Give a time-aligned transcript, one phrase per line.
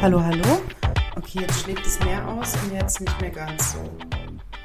[0.00, 0.60] Hallo, hallo?
[1.16, 3.78] Okay, jetzt schlägt es mehr aus und jetzt nicht mehr ganz so.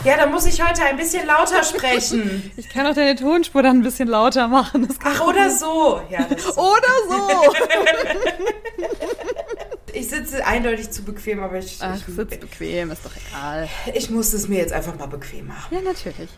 [0.03, 2.51] Ja, dann muss ich heute ein bisschen lauter sprechen.
[2.57, 4.87] Ich kann auch deine Tonspur dann ein bisschen lauter machen.
[5.03, 6.01] Ach, oder so.
[6.09, 7.53] Ja, Oder so.
[9.93, 13.67] ich sitze eindeutig zu bequem, aber ich, Ach, ich, sitz bequem, ist doch egal.
[13.93, 15.73] ich muss es mir jetzt einfach mal bequem machen.
[15.73, 16.29] Ja, natürlich.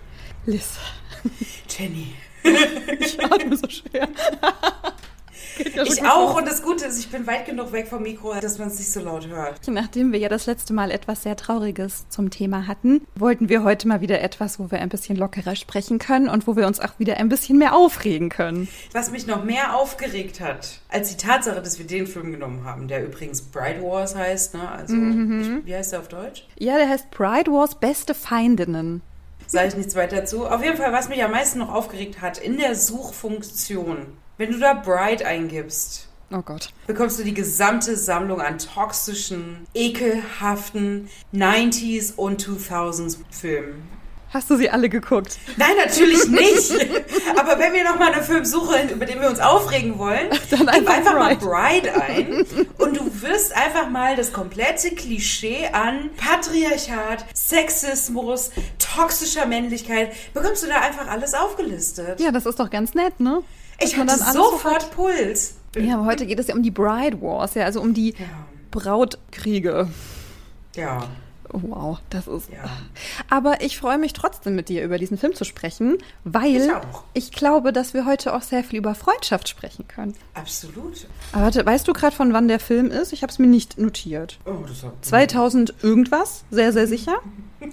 [0.45, 0.77] Liz,
[1.67, 2.13] Jenny.
[2.99, 4.07] ich atme so schwer.
[5.75, 8.57] Ja Ich auch und das Gute ist, ich bin weit genug weg vom Mikro, dass
[8.57, 9.59] man es nicht so laut hört.
[9.67, 13.87] Nachdem wir ja das letzte Mal etwas sehr Trauriges zum Thema hatten, wollten wir heute
[13.87, 16.99] mal wieder etwas, wo wir ein bisschen lockerer sprechen können und wo wir uns auch
[16.99, 18.67] wieder ein bisschen mehr aufregen können.
[18.93, 22.87] Was mich noch mehr aufgeregt hat, als die Tatsache, dass wir den Film genommen haben,
[22.87, 24.69] der übrigens Bride Wars heißt, ne?
[24.69, 26.47] Also, ich, wie heißt der auf Deutsch?
[26.57, 29.01] Ja, der heißt Pride Wars Beste Feindinnen.
[29.47, 30.47] Sage ich nichts weiter zu.
[30.47, 34.59] Auf jeden Fall, was mich am meisten noch aufgeregt hat, in der Suchfunktion, wenn du
[34.59, 36.69] da Bride eingibst, Oh Gott.
[36.87, 43.83] bekommst du die gesamte Sammlung an toxischen, ekelhaften 90s und 2000s Filmen.
[44.31, 45.37] Hast du sie alle geguckt?
[45.55, 46.71] Nein, natürlich nicht.
[47.39, 50.59] Aber wenn wir noch mal einen Film suchen, über den wir uns aufregen wollen, Dann
[50.59, 51.91] gib einfach einfach mal Bride.
[51.93, 52.45] Bride ein
[52.79, 60.67] und du wirst einfach mal das komplette Klischee an Patriarchat, Sexismus, toxischer Männlichkeit, bekommst du
[60.67, 62.19] da einfach alles aufgelistet.
[62.19, 63.41] Ja, das ist doch ganz nett, ne?
[63.79, 64.91] Ich hatte sofort hat.
[64.91, 65.55] Puls.
[65.77, 68.25] Ja, aber heute geht es ja um die Bride Wars, ja, also um die Ja,
[68.71, 69.87] Brautkriege.
[70.75, 71.03] ja.
[71.51, 72.49] Wow, das ist.
[72.49, 72.57] Ja.
[73.29, 76.69] Aber ich freue mich trotzdem mit dir über diesen Film zu sprechen, weil
[77.13, 80.15] Ich ich glaube, dass wir heute auch sehr viel über Freundschaft sprechen können.
[80.33, 81.07] absolut.
[81.31, 83.13] Aber warte, weißt du gerade, von wann der Film ist?
[83.13, 84.39] Ich habe es mir nicht notiert.
[84.45, 87.19] Oh, das war 2000 irgendwas, sehr, sehr sicher.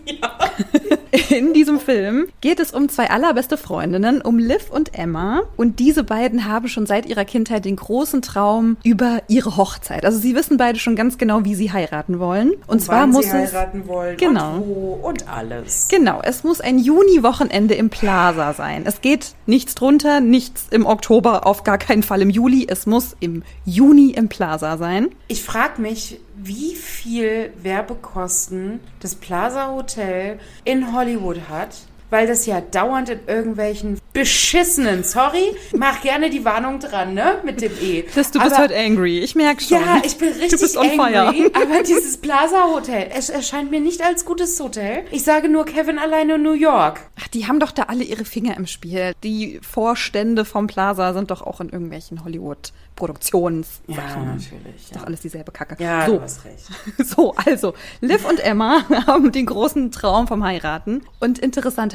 [1.28, 5.42] In diesem Film geht es um zwei allerbeste Freundinnen, um Liv und Emma.
[5.56, 10.04] Und diese beiden haben schon seit ihrer Kindheit den großen Traum über ihre Hochzeit.
[10.06, 12.52] Also sie wissen beide schon ganz genau, wie sie heiraten wollen.
[12.66, 13.52] Und zwar wann muss sie es.
[13.54, 14.56] heiraten wollen Genau.
[14.56, 15.88] und wo und alles.
[15.90, 18.82] Genau, es muss ein Juni-Wochenende im Plaza sein.
[18.86, 22.66] Es geht nichts drunter, nichts im Oktober, auf gar keinen Fall im Juli.
[22.68, 25.08] Es muss im Juni im Plaza sein.
[25.28, 31.76] Ich frage mich, wie viel Werbekosten das Plaza Hotel in Hollywood hat,
[32.12, 37.62] weil das ja dauernd in irgendwelchen beschissenen, sorry, mach gerne die Warnung dran, ne, mit
[37.62, 38.04] dem E.
[38.14, 39.80] Das, du bist Aber- heute angry, ich merke schon.
[39.80, 41.50] Ja, ich bin richtig Du bist on angry, fire.
[41.54, 45.04] aber dieses Plaza Hotel, es erscheint mir nicht als gutes Hotel.
[45.10, 47.00] Ich sage nur Kevin alleine in New York.
[47.18, 49.12] Ach, die haben doch da alle ihre Finger im Spiel.
[49.24, 54.26] Die Vorstände vom Plaza sind doch auch in irgendwelchen Hollywood-Produktionssachen.
[54.26, 54.90] natürlich.
[54.92, 55.82] Doch alles dieselbe Kacke.
[55.82, 56.16] Ja, so.
[56.16, 56.62] du hast recht.
[57.04, 61.38] So, also, Liv und Emma haben den großen Traum vom Heiraten und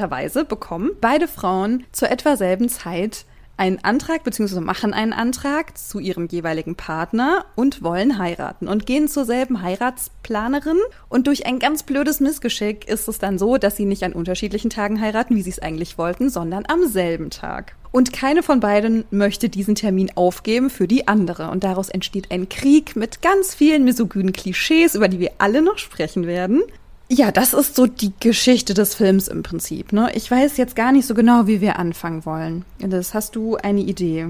[0.07, 3.25] interessanterweise bekommen beide Frauen zur etwa selben Zeit
[3.59, 9.07] einen Antrag beziehungsweise machen einen Antrag zu ihrem jeweiligen Partner und wollen heiraten und gehen
[9.07, 10.77] zur selben Heiratsplanerin
[11.09, 14.69] und durch ein ganz blödes Missgeschick ist es dann so, dass sie nicht an unterschiedlichen
[14.69, 17.75] Tagen heiraten, wie sie es eigentlich wollten, sondern am selben Tag.
[17.91, 21.49] Und keine von beiden möchte diesen Termin aufgeben für die andere.
[21.49, 25.79] Und daraus entsteht ein Krieg mit ganz vielen misogynen Klischees, über die wir alle noch
[25.79, 26.61] sprechen werden.
[27.09, 29.93] Ja, das ist so die Geschichte des Films im Prinzip.
[29.93, 30.11] Ne?
[30.13, 32.65] Ich weiß jetzt gar nicht so genau, wie wir anfangen wollen.
[32.79, 34.27] Das hast du eine Idee?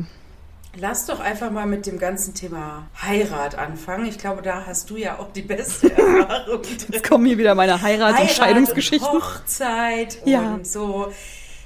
[0.79, 4.05] Lass doch einfach mal mit dem ganzen Thema Heirat anfangen.
[4.05, 6.61] Ich glaube, da hast du ja auch die beste Erfahrung.
[6.91, 9.09] Jetzt kommen hier wieder meine Heirats- und Scheidungsgeschichten.
[9.09, 10.53] Und Hochzeit Ja.
[10.53, 11.07] und so.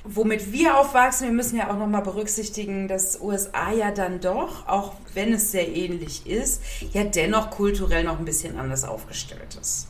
[0.06, 4.94] Womit wir aufwachsen, wir müssen ja auch nochmal berücksichtigen, dass USA ja dann doch, auch
[5.14, 6.62] wenn es sehr ähnlich ist,
[6.94, 9.88] ja dennoch kulturell noch ein bisschen anders aufgestellt ist.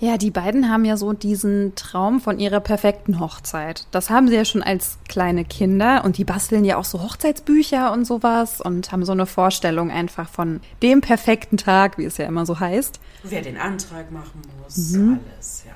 [0.00, 3.86] Ja, die beiden haben ja so diesen Traum von ihrer perfekten Hochzeit.
[3.92, 7.92] Das haben sie ja schon als kleine Kinder und die basteln ja auch so Hochzeitsbücher
[7.92, 12.26] und sowas und haben so eine Vorstellung einfach von dem perfekten Tag, wie es ja
[12.26, 12.98] immer so heißt.
[13.22, 15.20] Wer den Antrag machen muss, Mhm.
[15.36, 15.72] alles, ja.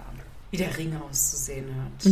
[0.50, 2.06] Wie der Ring auszusehen hat.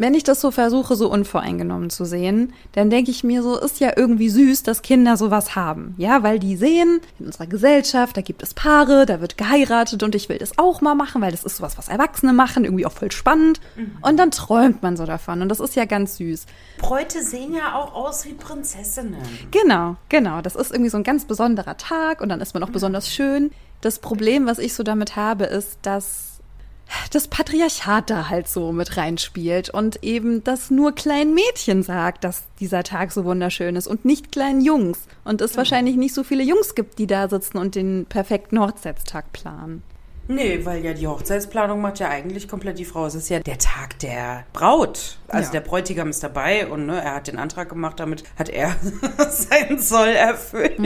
[0.00, 3.80] Wenn ich das so versuche, so unvoreingenommen zu sehen, dann denke ich mir so, ist
[3.80, 5.96] ja irgendwie süß, dass Kinder sowas haben.
[5.98, 10.14] Ja, weil die sehen, in unserer Gesellschaft, da gibt es Paare, da wird geheiratet und
[10.14, 12.92] ich will das auch mal machen, weil das ist sowas, was Erwachsene machen, irgendwie auch
[12.92, 13.60] voll spannend.
[14.00, 16.46] Und dann träumt man so davon und das ist ja ganz süß.
[16.78, 19.16] Bräute sehen ja auch aus wie Prinzessinnen.
[19.50, 20.42] Genau, genau.
[20.42, 23.50] Das ist irgendwie so ein ganz besonderer Tag und dann ist man auch besonders schön.
[23.80, 26.27] Das Problem, was ich so damit habe, ist, dass
[27.12, 32.44] das Patriarchat da halt so mit reinspielt und eben das nur kleinen Mädchen sagt, dass
[32.60, 35.00] dieser Tag so wunderschön ist und nicht kleinen Jungs.
[35.24, 39.32] Und es wahrscheinlich nicht so viele Jungs gibt, die da sitzen und den perfekten Hochzeitstag
[39.32, 39.82] planen.
[40.30, 43.06] Nee, weil ja die Hochzeitsplanung macht ja eigentlich komplett die Frau.
[43.06, 45.16] Es ist ja der Tag der Braut.
[45.28, 45.52] Also Ja.
[45.52, 48.76] der Bräutigam ist dabei und ne, er hat den Antrag gemacht, damit hat er
[49.30, 50.78] seinen Soll erfüllt.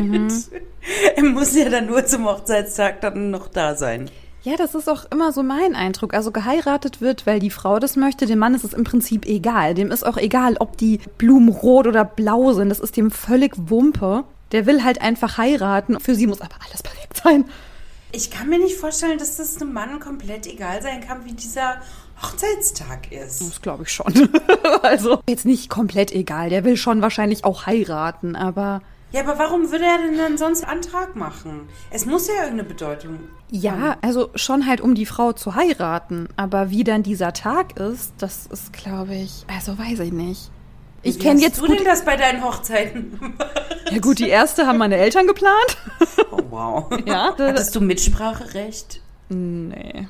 [1.16, 4.10] Er muss ja dann nur zum Hochzeitstag dann noch da sein.
[4.44, 6.14] Ja, das ist auch immer so mein Eindruck.
[6.14, 8.26] Also geheiratet wird, weil die Frau das möchte.
[8.26, 9.74] Dem Mann ist es im Prinzip egal.
[9.74, 12.68] Dem ist auch egal, ob die Blumen rot oder blau sind.
[12.68, 14.24] Das ist dem völlig Wumpe.
[14.50, 16.00] Der will halt einfach heiraten.
[16.00, 17.44] Für sie muss aber alles perfekt sein.
[18.10, 21.80] Ich kann mir nicht vorstellen, dass das einem Mann komplett egal sein kann, wie dieser
[22.20, 23.40] Hochzeitstag ist.
[23.40, 24.28] Das glaube ich schon.
[24.82, 26.50] also jetzt nicht komplett egal.
[26.50, 30.66] Der will schon wahrscheinlich auch heiraten, aber Ja, aber warum würde er denn dann sonst
[30.66, 31.68] Antrag machen?
[31.90, 33.20] Es muss ja irgendeine Bedeutung.
[33.50, 36.28] ja, also schon halt um die Frau zu heiraten.
[36.36, 40.50] Aber wie dann dieser Tag ist, das ist, glaube ich, also weiß ich nicht.
[41.04, 43.18] Ich Wie kenne hast jetzt du gut, denn das bei deinen Hochzeiten?
[43.90, 45.76] ja gut, die erste haben meine Eltern geplant.
[46.30, 46.86] Oh, wow.
[47.06, 47.34] Ja.
[47.36, 49.00] Hattest du Mitspracherecht?
[49.28, 50.06] Nee.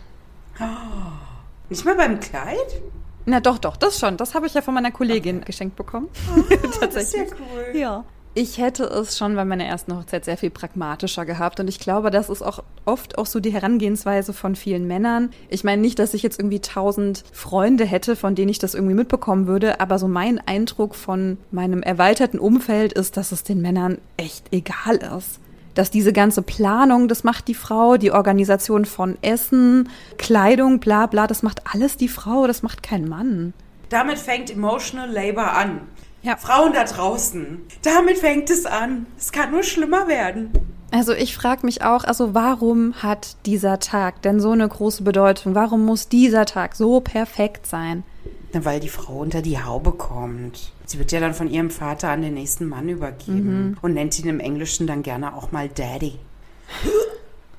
[1.71, 2.83] Nicht mal beim Kleid?
[3.25, 4.17] Na doch, doch, das schon.
[4.17, 6.09] Das habe ich ja von meiner Kollegin geschenkt bekommen.
[6.81, 7.77] Das ist ja cool.
[7.79, 8.05] Ja.
[8.35, 12.11] Ich hätte es schon bei meiner ersten Hochzeit sehr viel pragmatischer gehabt und ich glaube,
[12.11, 15.29] das ist auch oft auch so die Herangehensweise von vielen Männern.
[15.51, 18.95] Ich meine nicht, dass ich jetzt irgendwie tausend Freunde hätte, von denen ich das irgendwie
[18.95, 23.99] mitbekommen würde, aber so mein Eindruck von meinem erweiterten Umfeld ist, dass es den Männern
[24.17, 25.39] echt egal ist.
[25.75, 31.27] Dass diese ganze Planung, das macht die Frau, die Organisation von Essen, Kleidung, bla bla,
[31.27, 33.53] das macht alles die Frau, das macht kein Mann.
[33.91, 35.83] Damit fängt Emotional Labor an.
[36.23, 36.37] Ja.
[36.37, 37.63] Frauen da draußen.
[37.83, 39.07] Damit fängt es an.
[39.19, 40.53] Es kann nur schlimmer werden.
[40.93, 45.55] Also ich frage mich auch, also warum hat dieser Tag denn so eine große Bedeutung?
[45.55, 48.05] Warum muss dieser Tag so perfekt sein?
[48.53, 50.73] Na, weil die Frau unter die Haube kommt.
[50.85, 54.29] Sie wird ja dann von ihrem Vater an den nächsten Mann übergeben und nennt ihn
[54.29, 56.19] im Englischen dann gerne auch mal Daddy.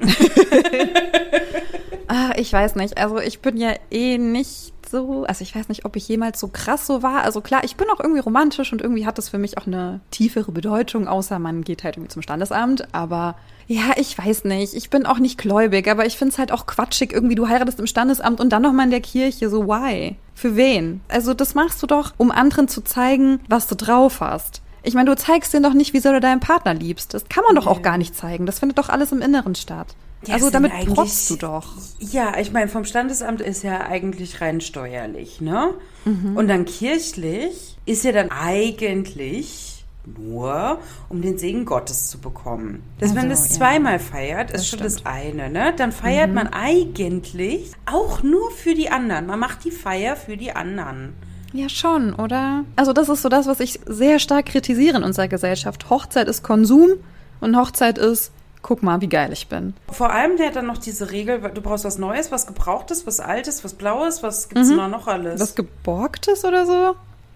[2.07, 2.97] Ah, ich weiß nicht.
[2.99, 6.47] Also ich bin ja eh nicht so, also ich weiß nicht, ob ich jemals so
[6.47, 7.23] krass so war.
[7.23, 10.01] Also klar, ich bin auch irgendwie romantisch und irgendwie hat das für mich auch eine
[10.11, 12.93] tiefere Bedeutung, außer man geht halt irgendwie zum Standesamt.
[12.93, 13.35] Aber
[13.67, 14.75] ja, ich weiß nicht.
[14.75, 17.79] Ich bin auch nicht gläubig, aber ich finde es halt auch quatschig, irgendwie du heiratest
[17.79, 19.49] im Standesamt und dann nochmal in der Kirche.
[19.49, 20.17] So, why?
[20.35, 21.01] Für wen?
[21.07, 24.61] Also das machst du doch, um anderen zu zeigen, was du drauf hast.
[24.83, 27.13] Ich meine, du zeigst denen doch nicht, wie sehr du deinen Partner liebst.
[27.13, 28.45] Das kann man doch auch gar nicht zeigen.
[28.45, 29.95] Das findet doch alles im Inneren statt.
[30.25, 31.67] Ja, also damit protzt du doch.
[31.99, 35.73] Ja, ich meine, vom Standesamt ist ja eigentlich rein steuerlich, ne?
[36.35, 42.83] Und dann kirchlich ist ja dann eigentlich nur, um den Segen Gottes zu bekommen.
[42.99, 43.55] Dass Also, man das ja.
[43.55, 44.95] zweimal feiert, ist Das schon stimmt.
[44.95, 45.73] das eine, ne?
[45.77, 49.27] Dann feiert man eigentlich auch nur für die anderen.
[49.27, 51.13] Man macht die Feier für die anderen.
[51.53, 52.65] Ja, schon, oder?
[52.75, 55.89] Also das ist so das, was ich sehr stark kritisiere in unserer Gesellschaft.
[55.89, 56.89] Hochzeit ist Konsum
[57.41, 58.31] und Hochzeit ist,
[58.63, 59.73] guck mal, wie geil ich bin.
[59.91, 63.19] Vor allem, der hat dann noch diese Regel, du brauchst was Neues, was Gebrauchtes, was
[63.19, 65.39] Altes, was Blaues, was gibt's da noch alles?
[65.39, 66.95] Was Geborgtes oder so?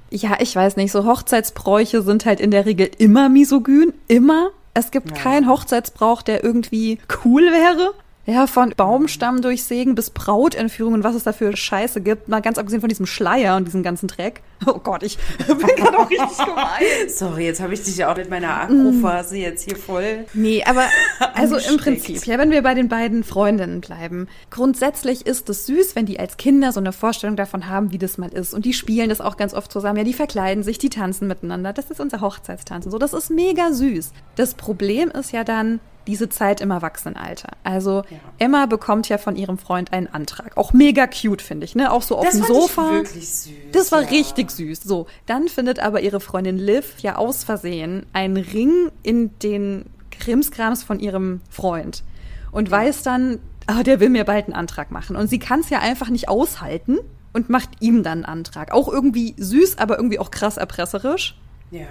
[0.09, 4.49] Ja, ich weiß nicht, so Hochzeitsbräuche sind halt in der Regel immer misogyn, immer.
[4.73, 5.17] Es gibt Ja.
[5.17, 7.93] keinen Hochzeitsbrauch, der irgendwie cool wäre.
[8.29, 12.27] Ja, von Baumstamm durchsägen bis Brautentführungen, was es da für Scheiße gibt.
[12.27, 14.41] Mal ganz abgesehen von diesem Schleier und diesem ganzen Dreck.
[14.65, 16.81] Oh Gott, ich bin gerade auch richtig gemein.
[17.07, 20.25] Sorry, jetzt habe ich dich ja auch mit meiner Akrophase jetzt hier voll.
[20.33, 20.83] Nee, aber
[21.35, 21.77] also im.
[21.77, 24.27] Prinzip, ja, wenn wir bei den beiden Freundinnen bleiben.
[24.49, 28.17] Grundsätzlich ist es süß, wenn die als Kinder so eine Vorstellung davon haben, wie das
[28.17, 28.53] mal ist.
[28.53, 29.99] Und die spielen das auch ganz oft zusammen.
[29.99, 31.71] Ja, die verkleiden sich, die tanzen miteinander.
[31.71, 32.97] Das ist unser Hochzeitstanz und so.
[32.97, 34.11] Das ist mega süß.
[34.35, 37.49] Das Problem ist ja dann diese Zeit im Erwachsenenalter.
[37.63, 38.17] Also Ja.
[38.39, 40.57] Emma bekommt ja von ihrem Freund einen Antrag.
[40.57, 41.91] Auch mega cute, finde ich, ne?
[41.91, 42.87] Auch so auf Das dem Sofa.
[42.87, 43.53] ich wirklich süß.
[43.73, 44.07] Das war ja.
[44.07, 44.81] richtig süß.
[44.83, 50.83] So, dann findet aber ihre Freundin Liv ja aus Versehen einen Ring in den Krimskrams
[50.83, 52.03] von ihrem Freund
[52.51, 55.15] und weiß dann, ah, der will mir bald einen Antrag machen.
[55.15, 56.97] Und sie kann es ja einfach nicht aushalten
[57.33, 58.71] und macht ihm dann einen Antrag.
[58.71, 61.37] Auch irgendwie süß, aber irgendwie auch krass erpresserisch.
[61.69, 61.85] Ja.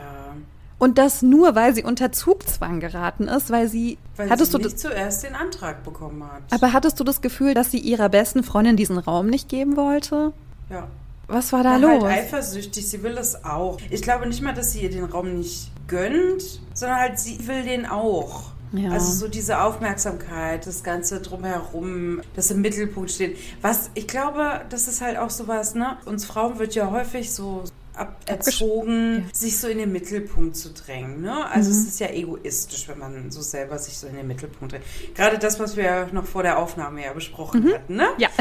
[0.78, 3.96] Und das nur, weil sie unter Zugzwang geraten ist, weil sie.
[4.16, 6.42] Weil hattest sie du nicht zuerst den Antrag bekommen hat.
[6.50, 10.32] aber hattest du das Gefühl, dass sie ihrer besten Freundin diesen Raum nicht geben wollte?
[10.70, 10.86] ja.
[11.28, 12.04] Was war da Na, los?
[12.04, 13.78] halt eifersüchtig, sie will das auch.
[13.90, 17.64] Ich glaube nicht mal, dass sie ihr den Raum nicht gönnt, sondern halt sie will
[17.64, 18.52] den auch.
[18.70, 18.90] Ja.
[18.90, 23.38] Also so diese Aufmerksamkeit, das Ganze drumherum, das im Mittelpunkt steht.
[23.60, 25.96] Was, ich glaube, das ist halt auch sowas, ne?
[26.04, 27.64] Uns Frauen wird ja häufig so
[27.96, 31.20] aberzogen, sich so in den Mittelpunkt zu drängen.
[31.22, 31.46] Ne?
[31.50, 31.76] Also Mhm.
[31.76, 34.84] es ist ja egoistisch, wenn man so selber sich so in den Mittelpunkt drängt.
[35.14, 37.72] Gerade das, was wir noch vor der Aufnahme ja besprochen Mhm.
[37.74, 37.96] hatten.
[37.96, 38.08] Ne?
[38.18, 38.28] ja.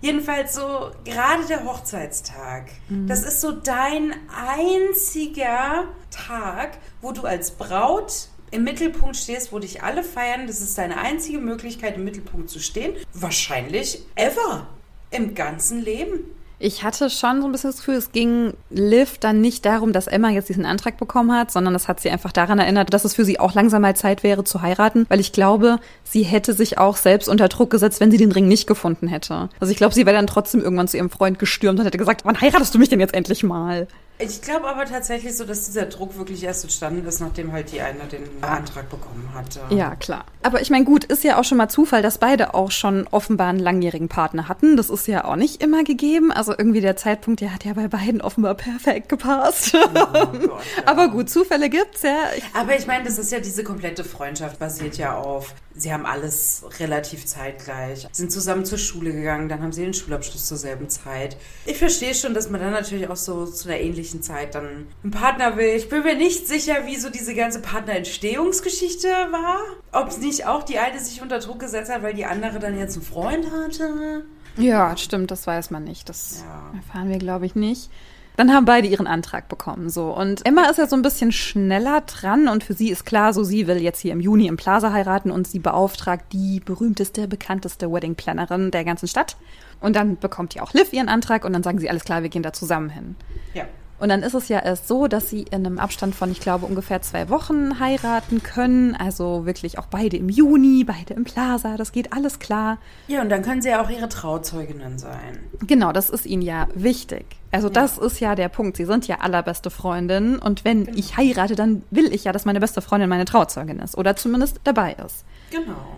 [0.00, 3.06] Jedenfalls so, gerade der Hochzeitstag, Mhm.
[3.06, 9.82] das ist so dein einziger Tag, wo du als Braut im Mittelpunkt stehst, wo dich
[9.82, 10.46] alle feiern.
[10.46, 12.94] Das ist deine einzige Möglichkeit, im Mittelpunkt zu stehen.
[13.12, 14.68] Wahrscheinlich ever.
[15.10, 16.20] Im ganzen Leben.
[16.58, 20.06] Ich hatte schon so ein bisschen das Gefühl, es ging Liv dann nicht darum, dass
[20.06, 23.14] Emma jetzt diesen Antrag bekommen hat, sondern es hat sie einfach daran erinnert, dass es
[23.14, 26.78] für sie auch langsam mal Zeit wäre zu heiraten, weil ich glaube, sie hätte sich
[26.78, 29.48] auch selbst unter Druck gesetzt, wenn sie den Ring nicht gefunden hätte.
[29.58, 32.24] Also ich glaube, sie wäre dann trotzdem irgendwann zu ihrem Freund gestürmt und hätte gesagt,
[32.24, 33.88] wann heiratest du mich denn jetzt endlich mal?
[34.18, 37.80] Ich glaube aber tatsächlich so, dass dieser Druck wirklich erst entstanden ist, nachdem halt die
[37.80, 39.60] eine den Antrag bekommen hatte.
[39.70, 40.24] Ja, klar.
[40.42, 43.48] Aber ich meine, gut, ist ja auch schon mal Zufall, dass beide auch schon offenbar
[43.48, 44.76] einen langjährigen Partner hatten.
[44.76, 46.30] Das ist ja auch nicht immer gegeben.
[46.30, 49.74] Also irgendwie der Zeitpunkt, der hat ja bei beiden offenbar perfekt gepasst.
[49.74, 50.50] Oh Gott, ja.
[50.86, 52.16] Aber gut, Zufälle gibt's ja.
[52.36, 56.06] Ich aber ich meine, das ist ja diese komplette Freundschaft basiert ja auf Sie haben
[56.06, 60.88] alles relativ zeitgleich, sind zusammen zur Schule gegangen, dann haben sie den Schulabschluss zur selben
[60.88, 61.36] Zeit.
[61.66, 65.10] Ich verstehe schon, dass man dann natürlich auch so zu einer ähnlichen Zeit dann einen
[65.10, 65.74] Partner will.
[65.76, 69.60] Ich bin mir nicht sicher, wie so diese ganze Partnerentstehungsgeschichte war.
[69.90, 72.78] Ob es nicht auch die eine sich unter Druck gesetzt hat, weil die andere dann
[72.78, 74.24] jetzt einen Freund hatte.
[74.56, 76.08] Ja, stimmt, das weiß man nicht.
[76.08, 76.78] Das ja.
[76.78, 77.90] erfahren wir, glaube ich, nicht.
[78.36, 80.10] Dann haben beide ihren Antrag bekommen, so.
[80.14, 83.44] Und Emma ist ja so ein bisschen schneller dran und für sie ist klar, so
[83.44, 87.92] sie will jetzt hier im Juni im Plaza heiraten und sie beauftragt die berühmteste, bekannteste
[87.92, 89.36] Wedding-Plannerin der ganzen Stadt.
[89.80, 92.28] Und dann bekommt ja auch Liv ihren Antrag und dann sagen sie, alles klar, wir
[92.28, 93.14] gehen da zusammen hin.
[93.54, 93.66] Ja.
[93.98, 96.66] Und dann ist es ja erst so, dass sie in einem Abstand von, ich glaube,
[96.66, 98.94] ungefähr zwei Wochen heiraten können.
[98.96, 101.76] Also wirklich auch beide im Juni, beide im Plaza.
[101.76, 102.78] Das geht alles klar.
[103.06, 105.38] Ja, und dann können sie ja auch ihre Trauzeuginnen sein.
[105.60, 107.24] Genau, das ist ihnen ja wichtig.
[107.52, 107.74] Also ja.
[107.74, 108.76] das ist ja der Punkt.
[108.76, 110.38] Sie sind ja allerbeste Freundinnen.
[110.38, 110.98] Und wenn genau.
[110.98, 113.96] ich heirate, dann will ich ja, dass meine beste Freundin meine Trauzeugin ist.
[113.96, 115.24] Oder zumindest dabei ist.
[115.50, 115.96] Genau.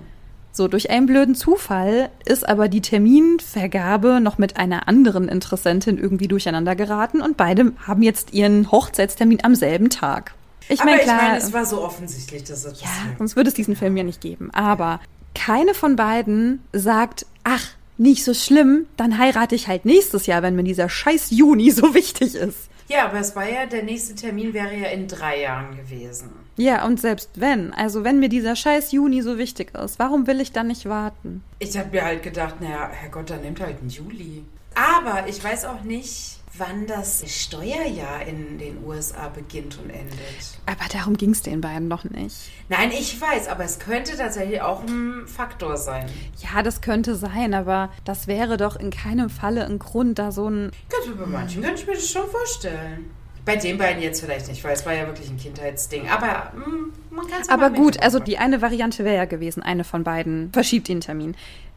[0.57, 6.29] So, durch einen blöden Zufall ist aber die Terminvergabe noch mit einer anderen Interessentin irgendwie
[6.29, 10.33] durcheinander geraten und beide haben jetzt ihren Hochzeitstermin am selben Tag.
[10.71, 11.17] Ich meine, klar.
[11.19, 12.81] Ich mein, es war so offensichtlich, dass es.
[12.81, 14.51] Ja, sonst würde es diesen Film ja nicht geben.
[14.55, 15.01] Aber
[15.35, 17.67] keine von beiden sagt, ach,
[17.99, 21.95] nicht so schlimm, dann heirate ich halt nächstes Jahr, wenn mir dieser scheiß Juni so
[21.95, 22.71] wichtig ist.
[22.89, 26.46] Ja, aber es war ja, der nächste Termin wäre ja in drei Jahren gewesen.
[26.57, 30.41] Ja, und selbst wenn, also wenn mir dieser scheiß Juni so wichtig ist, warum will
[30.41, 31.45] ich dann nicht warten?
[31.59, 34.45] Ich habe mir halt gedacht, naja, Herrgott, dann nimmt halt einen Juli.
[34.75, 40.19] Aber ich weiß auch nicht, wann das Steuerjahr in den USA beginnt und endet.
[40.67, 42.51] Aber darum ging es den beiden noch nicht.
[42.69, 46.09] Nein, ich weiß, aber es könnte tatsächlich auch ein Faktor sein.
[46.39, 50.49] Ja, das könnte sein, aber das wäre doch in keinem Falle ein Grund, da so
[50.49, 50.73] ein.
[50.89, 53.11] Ganz bei manchen kann ich mir das schon vorstellen.
[53.47, 56.11] Bei den beiden jetzt vielleicht nicht, weil es war ja wirklich ein Kindheitsding.
[56.11, 59.63] Aber mh, hm, man kann es Aber gut, also die eine Variante wäre ja gewesen,
[59.63, 61.35] eine von beiden verschiebt den Termin.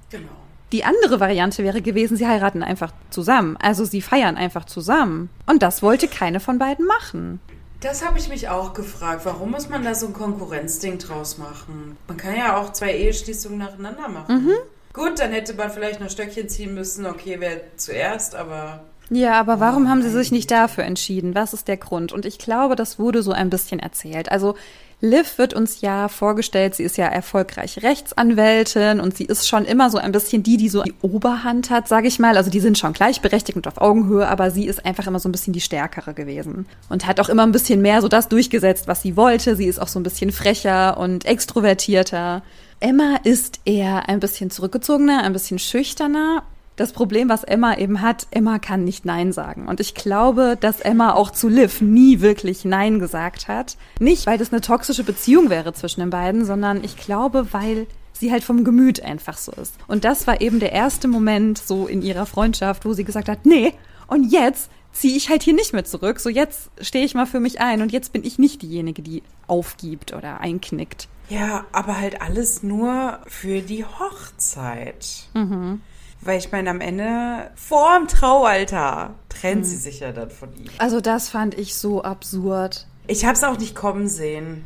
[0.10, 0.28] Genau.
[0.72, 3.56] Die andere Variante wäre gewesen, sie heiraten einfach zusammen.
[3.58, 5.30] Also sie feiern einfach zusammen.
[5.46, 7.40] Und das wollte keine von beiden machen.
[7.82, 9.22] Das habe ich mich auch gefragt.
[9.24, 11.98] Warum muss man da so ein Konkurrenzding draus machen?
[12.08, 14.44] Man kann ja auch zwei Eheschließungen nacheinander machen.
[14.44, 14.56] Mhm.
[14.92, 17.06] Gut, dann hätte man vielleicht noch Stöckchen ziehen müssen.
[17.06, 18.84] Okay, wer zuerst, aber.
[19.10, 21.36] Ja, aber warum oh, haben sie sich nicht dafür entschieden?
[21.36, 22.12] Was ist der Grund?
[22.12, 24.32] Und ich glaube, das wurde so ein bisschen erzählt.
[24.32, 24.56] Also
[25.02, 29.90] Liv wird uns ja vorgestellt, sie ist ja erfolgreich Rechtsanwältin und sie ist schon immer
[29.90, 32.36] so ein bisschen die, die so die Oberhand hat, sage ich mal.
[32.36, 35.32] Also die sind schon gleichberechtigt und auf Augenhöhe, aber sie ist einfach immer so ein
[35.32, 39.02] bisschen die Stärkere gewesen und hat auch immer ein bisschen mehr so das durchgesetzt, was
[39.02, 39.56] sie wollte.
[39.56, 42.44] Sie ist auch so ein bisschen frecher und extrovertierter.
[42.82, 46.44] Emma ist eher ein bisschen zurückgezogener, ein bisschen schüchterner
[46.80, 49.68] das Problem, was Emma eben hat, Emma kann nicht Nein sagen.
[49.68, 53.78] Und ich glaube, dass Emma auch zu Liv nie wirklich Nein gesagt hat.
[54.00, 58.32] Nicht, weil das eine toxische Beziehung wäre zwischen den beiden, sondern ich glaube, weil sie
[58.32, 59.76] halt vom Gemüt einfach so ist.
[59.88, 63.46] Und das war eben der erste Moment so in ihrer Freundschaft, wo sie gesagt hat,
[63.46, 63.74] nee,
[64.08, 66.20] und jetzt ziehe ich halt hier nicht mehr zurück.
[66.20, 69.24] So jetzt stehe ich mal für mich ein und jetzt bin ich nicht diejenige, die
[69.48, 71.08] aufgibt oder einknickt.
[71.30, 75.30] Ja, aber halt alles nur für die Hochzeit.
[75.34, 75.82] Mhm.
[76.22, 79.66] Weil ich meine, am Ende, vor dem Traualter, trennt mhm.
[79.66, 80.70] sie sich ja dann von ihm.
[80.78, 82.88] Also das fand ich so absurd.
[83.08, 84.66] Ich habe es auch nicht kommen sehen.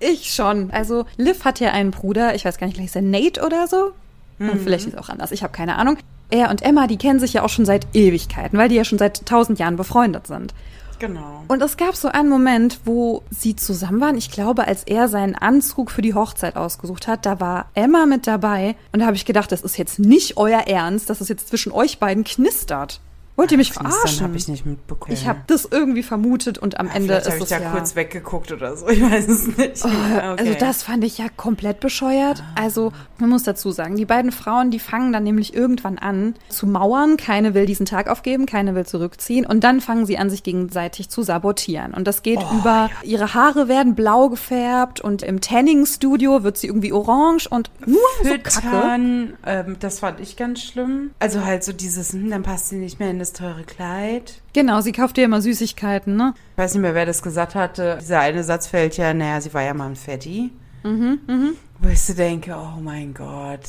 [0.00, 0.70] Ich schon.
[0.70, 3.68] Also Liv hat ja einen Bruder, ich weiß gar nicht, vielleicht ist er Nate oder
[3.68, 3.92] so.
[4.38, 4.50] Mhm.
[4.50, 5.98] Und vielleicht ist es auch anders, ich habe keine Ahnung.
[6.30, 8.98] Er und Emma, die kennen sich ja auch schon seit Ewigkeiten, weil die ja schon
[8.98, 10.54] seit tausend Jahren befreundet sind.
[10.98, 11.44] Genau.
[11.48, 14.16] Und es gab so einen Moment, wo sie zusammen waren.
[14.16, 18.26] Ich glaube, als er seinen Anzug für die Hochzeit ausgesucht hat, da war Emma mit
[18.26, 18.76] dabei.
[18.92, 21.72] Und da habe ich gedacht, das ist jetzt nicht euer Ernst, dass es jetzt zwischen
[21.72, 23.00] euch beiden knistert.
[23.36, 24.20] Wollt ihr mich Knistern verarschen?
[24.26, 25.12] habe ich nicht mitbekommen.
[25.12, 27.70] Ich habe das irgendwie vermutet und am Ende Vielleicht ist habe ich es da ja.
[27.72, 28.88] kurz weggeguckt oder so.
[28.88, 29.84] Ich weiß es nicht.
[29.84, 30.48] Oh, Okay.
[30.48, 32.42] Also das fand ich ja komplett bescheuert.
[32.54, 36.66] Also man muss dazu sagen, die beiden Frauen, die fangen dann nämlich irgendwann an zu
[36.66, 37.16] mauern.
[37.16, 39.44] Keine will diesen Tag aufgeben, keine will zurückziehen.
[39.46, 41.94] Und dann fangen sie an, sich gegenseitig zu sabotieren.
[41.94, 46.68] Und das geht Oh, über, ihre Haare werden blau gefärbt und im Tanning-Studio wird sie
[46.68, 48.60] irgendwie orange und nur so Kacke.
[48.60, 51.10] Füttern, ähm, das fand ich ganz schlimm.
[51.18, 54.42] Also halt so dieses, hm, dann passt sie nicht mehr in das teure Kleid.
[54.52, 56.34] Genau, sie kauft ja immer Süßigkeiten, ne?
[56.52, 57.96] Ich weiß nicht mehr, wer das gesagt hatte.
[57.98, 60.50] Dieser eine Satz fällt ja, naja, sie war ja mal ein Fetti.
[60.82, 63.60] Mhm, Wo ich so denke, oh mein Gott.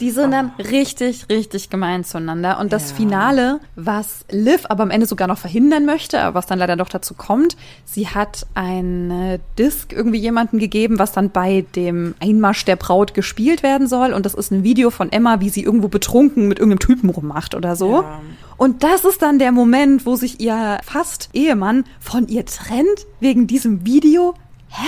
[0.00, 2.60] Die sind dann richtig, richtig gemein zueinander.
[2.60, 2.96] Und das Ja.
[2.96, 6.88] Finale, was Liv aber am Ende sogar noch verhindern möchte, aber was dann leider doch
[6.88, 12.76] dazu kommt, sie hat eine Disc irgendwie jemandem gegeben, was dann bei dem Einmarsch der
[12.76, 14.12] Braut gespielt werden soll.
[14.12, 17.56] Und das ist ein Video von Emma, wie sie irgendwo betrunken mit irgendeinem Typen rummacht
[17.56, 18.02] oder so.
[18.02, 18.20] Ja.
[18.56, 23.48] Und das ist dann der Moment, wo sich ihr fast Ehemann von ihr trennt wegen
[23.48, 24.34] diesem Video.
[24.68, 24.86] Hä?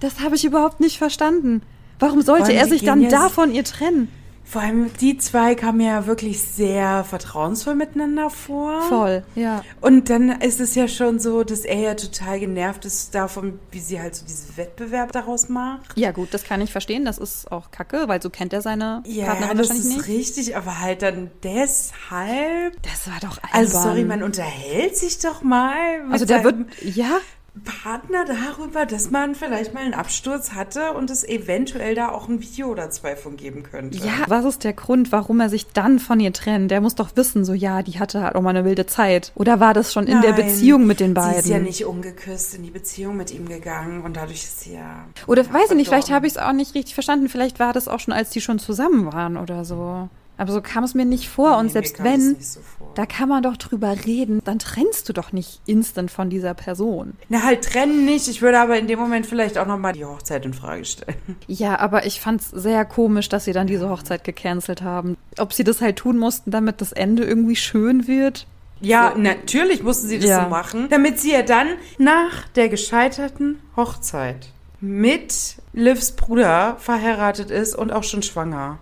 [0.00, 1.62] Das habe ich überhaupt nicht verstanden.
[1.98, 4.08] Warum sollte allem, er sich dann ja- da von ihr trennen?
[4.46, 8.82] Vor allem die zwei kamen ja wirklich sehr vertrauensvoll miteinander vor.
[8.82, 9.62] Voll, ja.
[9.80, 13.80] Und dann ist es ja schon so, dass er ja total genervt ist davon, wie
[13.80, 15.96] sie halt so diesen Wettbewerb daraus macht.
[15.96, 17.06] Ja, gut, das kann ich verstehen.
[17.06, 20.18] Das ist auch kacke, weil so kennt er seine Ja, Partnerin das wahrscheinlich ist nicht.
[20.18, 22.74] richtig, aber halt dann deshalb.
[22.82, 23.50] Das war doch albern.
[23.52, 25.74] Also sorry, man unterhält sich doch mal
[26.10, 27.18] Also der wird, ja,
[27.62, 32.40] Partner darüber, dass man vielleicht mal einen Absturz hatte und es eventuell da auch ein
[32.40, 33.98] Video oder zwei von geben könnte.
[33.98, 36.72] ja, was ist der Grund, warum er sich dann von ihr trennt?
[36.72, 39.30] Der muss doch wissen, so ja, die hatte halt auch mal eine wilde Zeit.
[39.36, 41.34] Oder war das schon in der Beziehung mit den beiden?
[41.34, 44.74] Sie ist ja nicht ungeküsst in die Beziehung mit ihm gegangen und dadurch ist sie
[44.74, 45.04] ja.
[45.28, 47.28] Oder weiß ich nicht, vielleicht habe ich es auch nicht richtig verstanden.
[47.28, 50.08] Vielleicht war das auch schon, als die schon zusammen waren oder so.
[50.36, 51.50] Aber so kam es mir nicht vor.
[51.52, 52.60] Nee, und selbst wenn, so
[52.94, 57.14] da kann man doch drüber reden, dann trennst du doch nicht instant von dieser Person.
[57.28, 58.26] Na, halt trennen nicht.
[58.28, 61.16] Ich würde aber in dem Moment vielleicht auch nochmal die Hochzeit in Frage stellen.
[61.46, 65.16] Ja, aber ich fand's sehr komisch, dass sie dann diese Hochzeit gecancelt haben.
[65.38, 68.46] Ob sie das halt tun mussten, damit das Ende irgendwie schön wird?
[68.80, 69.20] Ja, So.
[69.20, 70.44] natürlich mussten sie das Ja.
[70.44, 74.48] so machen, damit sie ja dann nach der gescheiterten Hochzeit
[74.80, 78.78] mit Livs Bruder verheiratet ist und auch schon schwanger.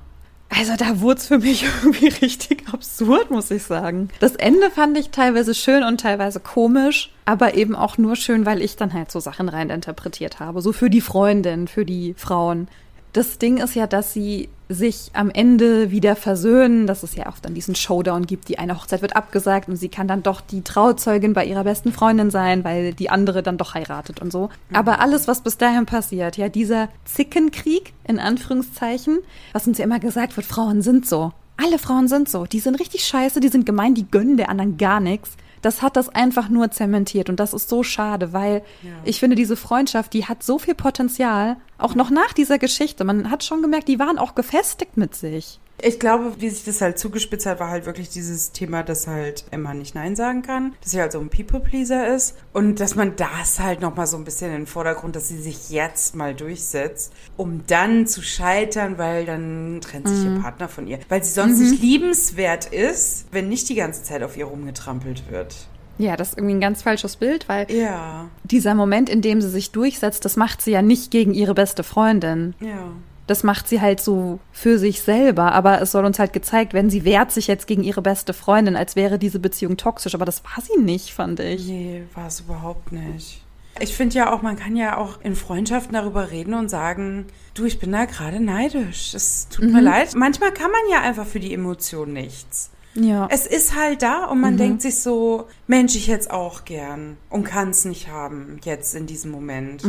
[0.55, 4.11] Also da wurde es für mich irgendwie richtig absurd, muss ich sagen.
[4.21, 8.61] Das Ende fand ich teilweise schön und teilweise komisch, aber eben auch nur schön, weil
[8.61, 10.61] ich dann halt so Sachen rein interpretiert habe.
[10.61, 12.69] So für die Freundin, für die Frauen.
[13.13, 17.39] Das Ding ist ja, dass sie sich am Ende wieder versöhnen, dass es ja auch
[17.39, 18.49] dann diesen Showdown gibt.
[18.49, 21.93] Die eine Hochzeit wird abgesagt und sie kann dann doch die Trauzeugin bei ihrer besten
[21.93, 24.51] Freundin sein, weil die andere dann doch heiratet und so.
[24.73, 29.19] Aber alles, was bis dahin passiert, ja, dieser Zickenkrieg, in Anführungszeichen,
[29.53, 31.33] was uns ja immer gesagt wird, Frauen sind so.
[31.57, 32.47] Alle Frauen sind so.
[32.47, 35.37] Die sind richtig scheiße, die sind gemein, die gönnen der anderen gar nichts.
[35.63, 38.63] Das hat das einfach nur zementiert und das ist so schade, weil
[39.05, 43.05] ich finde, diese Freundschaft, die hat so viel Potenzial, auch noch nach dieser Geschichte.
[43.05, 45.61] Man hat schon gemerkt, die waren auch gefestigt mit sich.
[45.85, 49.45] Ich glaube, wie sich das halt zugespitzt hat, war halt wirklich dieses Thema, dass halt
[49.51, 53.17] Emma nicht Nein sagen kann, dass sie halt so ein People-Pleaser ist und dass man
[53.17, 57.13] das halt nochmal so ein bisschen in den Vordergrund, dass sie sich jetzt mal durchsetzt,
[57.37, 61.01] um dann zu scheitern, weil dann trennt sich ihr Partner von ihr.
[61.09, 65.67] Weil sie sonst nicht liebenswert ist, wenn nicht die ganze Zeit auf ihr rumgetrampelt wird.
[65.99, 69.51] Ja, das ist irgendwie ein ganz falsches Bild, weil Ja, dieser Moment, in dem sie
[69.51, 72.55] sich durchsetzt, das macht sie ja nicht gegen ihre beste Freundin.
[72.61, 72.93] ja.
[73.33, 76.91] Das macht sie halt so für sich selber, aber es soll uns halt gezeigt werden,
[76.91, 80.45] sie wehrt sich jetzt gegen ihre beste Freundin, als wäre diese Beziehung toxisch, aber das
[80.45, 81.67] war sie nicht, fand ich.
[81.67, 83.43] Nee, war es überhaupt nicht.
[83.81, 87.65] Ich finde ja auch, man kann ja auch in Freundschaften darüber reden und sagen, du,
[87.65, 89.15] ich bin da gerade neidisch.
[89.15, 90.15] Es tut mir leid.
[90.15, 92.71] Manchmal kann man ja einfach für die Emotion nichts.
[92.95, 93.27] Ja.
[93.31, 97.17] Es ist halt da und man denkt sich so, Mensch, ich hätte es auch gern
[97.31, 99.83] und kann es nicht haben jetzt in diesem Moment.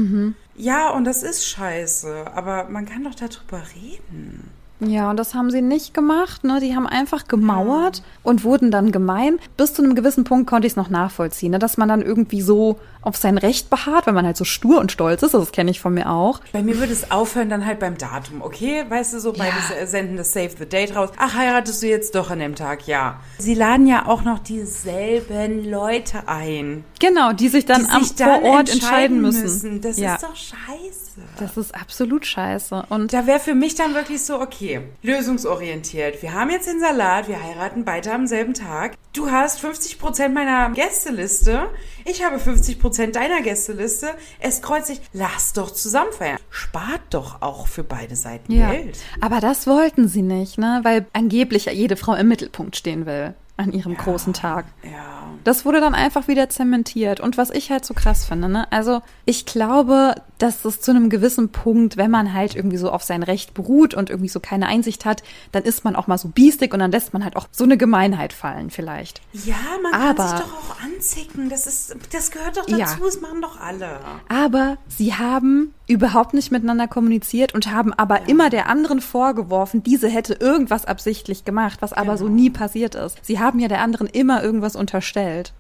[0.55, 4.51] Ja, und das ist scheiße, aber man kann doch darüber reden.
[4.79, 6.59] Ja, und das haben sie nicht gemacht, ne?
[6.59, 9.39] Die haben einfach gemauert und wurden dann gemein.
[9.55, 11.59] Bis zu einem gewissen Punkt konnte ich es noch nachvollziehen, ne?
[11.59, 14.91] dass man dann irgendwie so auf sein Recht beharrt, weil man halt so stur und
[14.91, 15.33] stolz ist.
[15.33, 16.39] Das kenne ich von mir auch.
[16.51, 18.85] Bei mir würde es aufhören dann halt beim Datum, okay?
[18.87, 19.85] Weißt du, so beide Ja.
[19.85, 21.09] senden das Save the Date raus.
[21.17, 22.87] Ach, heiratest du jetzt doch an dem Tag?
[22.87, 23.19] Ja.
[23.37, 28.15] Sie laden ja auch noch dieselben Leute ein, Genau, die sich dann die am sich
[28.15, 29.81] dann vor Ort entscheiden müssen.
[29.81, 31.21] Das ja, ist doch scheiße.
[31.37, 32.85] das ist absolut scheiße.
[32.89, 36.21] Und Da wäre für mich dann wirklich so, okay, lösungsorientiert.
[36.21, 38.93] Wir haben jetzt den Salat, wir heiraten beide am selben Tag.
[39.13, 41.67] Du hast 50% meiner Gästeliste,
[42.05, 44.07] ich habe 50% deiner Gästeliste.
[44.39, 46.39] Es kreuzt sich, lass doch zusammen feiern.
[46.49, 48.97] Spart doch auch für beide Seiten ja, Geld.
[49.21, 50.79] aber das wollten sie nicht, ne?
[50.83, 53.33] Weil angeblich ja jede Frau im Mittelpunkt stehen will.
[53.55, 54.65] an ihrem großen Tag.
[54.83, 55.29] Ja.
[55.43, 57.19] Das wurde dann einfach wieder zementiert.
[57.19, 58.71] Und was ich halt so krass finde, ne?
[58.71, 63.01] Also ich glaube, dass es zu einem gewissen Punkt, wenn man halt irgendwie so auf
[63.01, 66.27] sein Recht beruht und irgendwie so keine Einsicht hat, dann ist man auch mal so
[66.27, 69.21] biestig und dann lässt man halt auch so eine Gemeinheit fallen vielleicht.
[69.31, 71.49] Ja, man Aber- kann sich doch auch anzicken.
[71.49, 72.77] Das ist, das gehört doch dazu.
[72.77, 72.97] Ja.
[73.01, 73.99] Das machen doch alle.
[74.27, 80.09] Aber sie haben überhaupt nicht miteinander kommuniziert und haben aber immer der anderen vorgeworfen, diese
[80.09, 83.17] hätte irgendwas absichtlich gemacht, was aber so nie passiert ist.
[83.21, 85.53] Sie haben ja der anderen immer irgendwas unterstellt.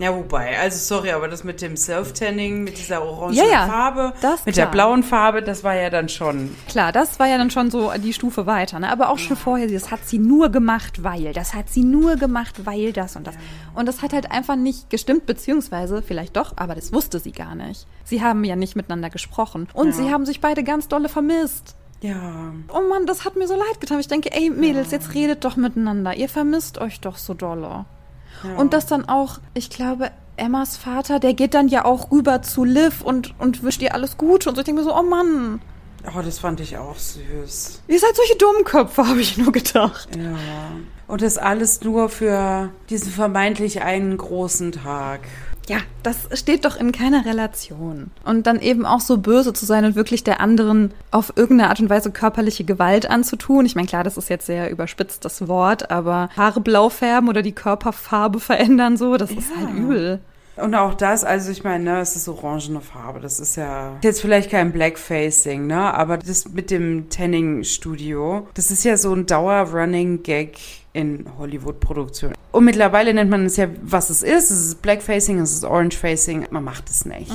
[0.00, 4.14] Ja, wobei, also sorry, aber das mit dem Self-Tanning, mit dieser orangen Ja, ja, Farbe,
[4.22, 4.66] das mit klar.
[4.66, 6.56] der blauen Farbe, das war ja dann schon.
[6.68, 8.90] Klar, das war ja dann schon so die Stufe weiter, ne?
[8.90, 12.64] Aber auch schon vorher, das hat sie nur gemacht, weil, das hat sie nur gemacht,
[12.64, 13.34] weil das und das.
[13.74, 17.54] Und das hat halt einfach nicht gestimmt, beziehungsweise vielleicht doch, aber das wusste sie gar
[17.54, 17.86] nicht.
[18.04, 21.76] Sie haben ja nicht miteinander gesprochen und sie haben sich beide ganz dolle vermisst.
[22.00, 22.54] Ja.
[22.72, 24.00] Oh Mann, das hat mir so leid getan.
[24.00, 26.16] Ich denke, ey Mädels, jetzt redet doch miteinander.
[26.16, 27.84] Ihr vermisst euch doch so dolle.
[28.44, 28.56] Ja.
[28.56, 32.64] Und das dann auch, ich glaube, Emmas Vater, der geht dann ja auch rüber zu
[32.64, 34.48] Liv und, und wünscht ihr alles Gute.
[34.48, 35.60] Und so, ich denke mir so, oh Mann,
[36.16, 37.82] Oh, das fand ich auch süß.
[37.86, 40.08] ihr seid solche Dummköpfe, habe ich nur gedacht.
[40.16, 40.32] Ja.
[41.06, 45.20] Und das alles nur für diesen vermeintlich einen großen Tag.
[45.70, 48.10] Ja, das steht doch in keiner Relation.
[48.24, 51.78] Und dann eben auch so böse zu sein und wirklich der anderen auf irgendeine Art
[51.78, 53.66] und Weise körperliche Gewalt anzutun.
[53.66, 57.42] Ich meine, klar, das ist jetzt sehr überspitzt, das Wort, aber Haare blau färben oder
[57.42, 59.66] die Körperfarbe verändern, so, das ist Ja.
[59.66, 60.20] halt übel.
[60.56, 64.20] Und auch das, also ich meine, ne, es ist orangene Farbe, das ist ja jetzt
[64.20, 70.58] vielleicht kein Blackfacing, ne, aber das mit dem Tanning-Studio, das ist ja so ein Dauer-Running-Gag
[70.92, 72.34] in Hollywood-Produktionen.
[72.52, 74.50] Und mittlerweile nennt man es ja, was es ist.
[74.50, 77.32] Es ist Blackfacing, es ist Orangefacing, man macht es nicht.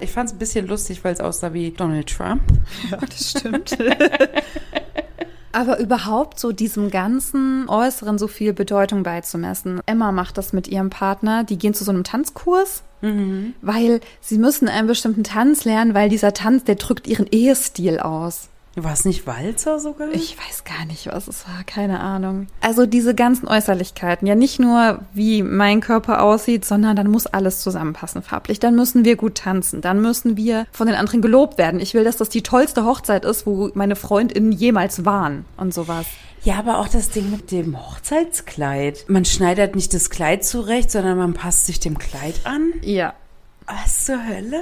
[0.00, 2.42] Ich fand es ein bisschen lustig, weil es aussah wie Donald Trump.
[2.90, 3.76] Ja, das stimmt.
[5.52, 9.80] Aber überhaupt so diesem ganzen Äußeren so viel Bedeutung beizumessen.
[9.86, 11.44] Emma macht das mit ihrem Partner.
[11.44, 12.82] Die gehen zu so einem Tanzkurs,
[13.62, 18.50] weil sie müssen einen bestimmten Tanz lernen, weil dieser Tanz, der drückt ihren Ehestil aus.
[18.78, 20.08] War es nicht Walzer sogar?
[20.12, 22.46] Ich weiß gar nicht, was es war, keine Ahnung.
[22.60, 27.60] Also diese ganzen Äußerlichkeiten, ja nicht nur wie mein Körper aussieht, sondern dann muss alles
[27.60, 28.60] zusammenpassen farblich.
[28.60, 31.80] Dann müssen wir gut tanzen, dann müssen wir von den anderen gelobt werden.
[31.80, 36.04] Ich will, dass das die tollste Hochzeit ist, wo meine Freundinnen jemals waren und sowas.
[36.44, 39.06] Ja, aber auch das Ding mit dem Hochzeitskleid.
[39.08, 42.74] Man schneidet nicht das Kleid zurecht, sondern man passt sich dem Kleid an.
[42.82, 43.14] Ja.
[43.66, 44.60] Was zur Hölle?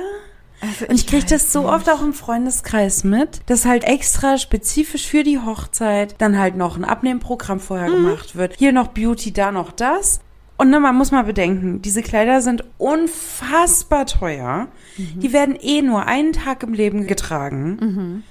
[0.64, 5.06] Also Und ich kriege das so oft auch im Freundeskreis mit, dass halt extra spezifisch
[5.06, 8.56] für die Hochzeit dann halt noch ein Abnehmprogramm vorher gemacht wird.
[8.56, 10.20] Hier noch Beauty, da noch das.
[10.56, 14.68] Und ne, man muss mal bedenken, diese Kleider sind unfassbar teuer.
[14.96, 18.22] Die werden eh nur einen Tag im Leben getragen.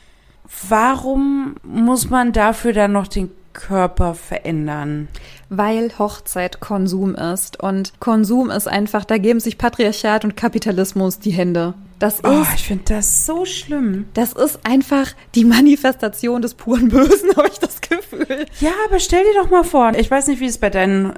[0.69, 5.09] Warum muss man dafür dann noch den Körper verändern?
[5.49, 7.61] Weil Hochzeit Konsum ist.
[7.61, 11.73] Und Konsum ist einfach, da geben sich Patriarchat und Kapitalismus die Hände.
[12.03, 14.07] Das ist, Oh, ich finde das so schlimm.
[14.13, 18.45] das ist einfach die Manifestation des puren Bösen, habe ich das Gefühl.
[18.59, 21.13] Ja, aber stell dir doch mal vor, ich weiß nicht, wie es bei deinen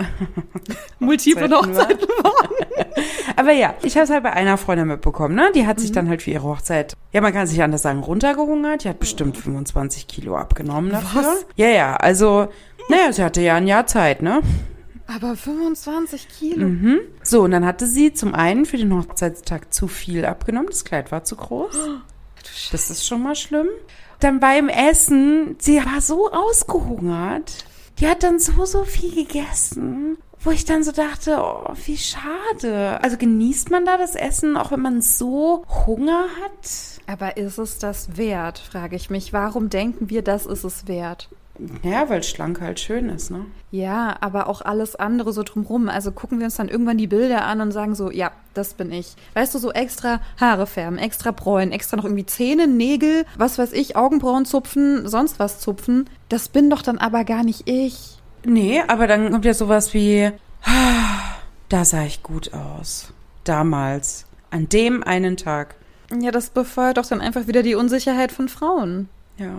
[0.99, 2.33] Multiple Hochzeiten war.
[3.35, 5.51] Aber ja, ich habe es halt bei einer Freundin mitbekommen, ne?
[5.53, 8.83] Die hat sich dann halt für ihre Hochzeit, ja, man kann sich anders sagen, runtergehungert.
[8.83, 11.21] Die hat bestimmt 25 Kilo abgenommen dafür.
[11.23, 11.45] Was?
[11.55, 12.47] Ja, ja, also,
[12.89, 14.39] naja, sie hatte ja ein Jahr Zeit, ne?
[15.07, 16.67] Aber 25 Kilo.
[16.67, 16.99] Mhm.
[17.23, 20.69] So, und dann hatte sie zum einen für den Hochzeitstag zu viel abgenommen.
[20.69, 21.75] Das Kleid war zu groß.
[22.71, 23.67] Das ist schon mal schlimm.
[24.19, 27.65] Dann beim Essen, sie war so ausgehungert.
[27.99, 32.99] Die hat dann so, so viel gegessen, wo ich dann so dachte, oh, wie schade.
[33.01, 36.69] Also genießt man da das Essen, auch wenn man so Hunger hat?
[37.07, 39.31] Aber ist es das wert, frage ich mich.
[39.31, 41.29] Warum denken wir, das ist es wert?
[41.83, 43.45] Ja, weil schlank halt schön ist, ne?
[43.71, 45.87] Ja, aber auch alles andere so drumrum.
[45.89, 48.91] Also gucken wir uns dann irgendwann die Bilder an und sagen so, ja, das bin
[48.91, 49.15] ich.
[49.33, 53.71] Weißt du, so extra Haare färben, extra bräunen, extra noch irgendwie Zähne, Nägel, was weiß
[53.73, 56.09] ich, Augenbrauen zupfen, sonst was zupfen.
[56.29, 58.17] Das bin doch dann aber gar nicht ich.
[58.45, 60.31] Nee, aber dann kommt ja sowas wie,
[60.63, 61.21] "Ah,
[61.69, 63.13] da sah ich gut aus.
[63.43, 64.25] Damals.
[64.51, 65.75] An dem einen Tag.
[66.21, 69.09] Ja, das befeuert doch dann einfach wieder die Unsicherheit von Frauen.
[69.37, 69.53] Ja.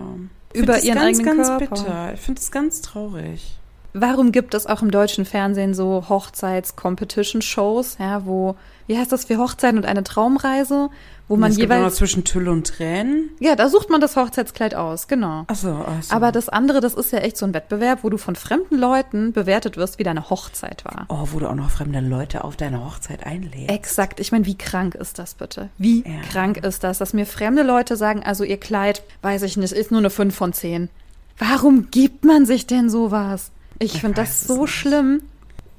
[0.57, 1.75] Über ihren ganz, eigenen ganz Körper.
[1.75, 2.13] bitter.
[2.13, 3.57] Ich finde es ganz traurig.
[3.93, 9.37] Warum gibt es auch im deutschen Fernsehen so Hochzeits-Competition-Shows, ja, wo, wie heißt das für
[9.37, 10.89] Hochzeiten und eine Traumreise,
[11.27, 13.29] wo man es gibt auch noch jeweils, zwischen Tüll und Tränen.
[13.39, 15.43] ja, da sucht man das Hochzeitskleid aus, genau.
[15.47, 16.15] Achso, achso.
[16.15, 19.33] Aber das andere, das ist ja echt so ein Wettbewerb, wo du von fremden Leuten
[19.33, 21.05] bewertet wirst, wie deine Hochzeit war.
[21.09, 23.69] Oh, wo du auch noch fremde Leute auf deine Hochzeit einlädst.
[23.69, 24.19] Exakt.
[24.19, 25.69] Ich meine, wie krank ist das bitte?
[25.77, 26.21] Wie Ja.
[26.31, 29.91] krank ist das, dass mir fremde Leute sagen, also ihr Kleid, weiß ich nicht, ist
[29.91, 30.89] nur eine 5 von 10.
[31.37, 33.51] Warum gibt man sich denn sowas?
[33.79, 35.21] Ich Ich finde das so schlimm.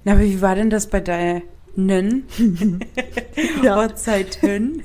[0.04, 1.00] Na, aber wie war denn das bei
[1.86, 2.26] deinen
[3.62, 4.82] Hochzeiten?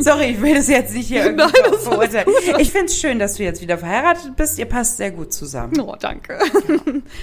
[0.00, 1.50] Sorry, ich will das jetzt nicht hier Nein,
[1.82, 2.28] verurteilen.
[2.58, 4.58] Ich finde es schön, dass du jetzt wieder verheiratet bist.
[4.58, 5.78] Ihr passt sehr gut zusammen.
[5.80, 6.38] Oh, danke.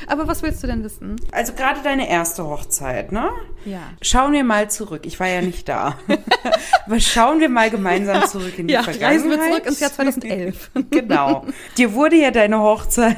[0.08, 1.16] Aber was willst du denn wissen?
[1.32, 3.30] Also gerade deine erste Hochzeit, ne?
[3.66, 3.80] Ja.
[4.02, 5.02] Schauen wir mal zurück.
[5.06, 5.98] Ich war ja nicht da.
[6.86, 9.14] Aber schauen wir mal gemeinsam zurück in die Ja, Vergangenheit.
[9.16, 10.72] reisen wir zurück ins Jahr 2011.
[10.92, 11.46] Genau.
[11.78, 13.16] Dir wurde ja deine Hochzeit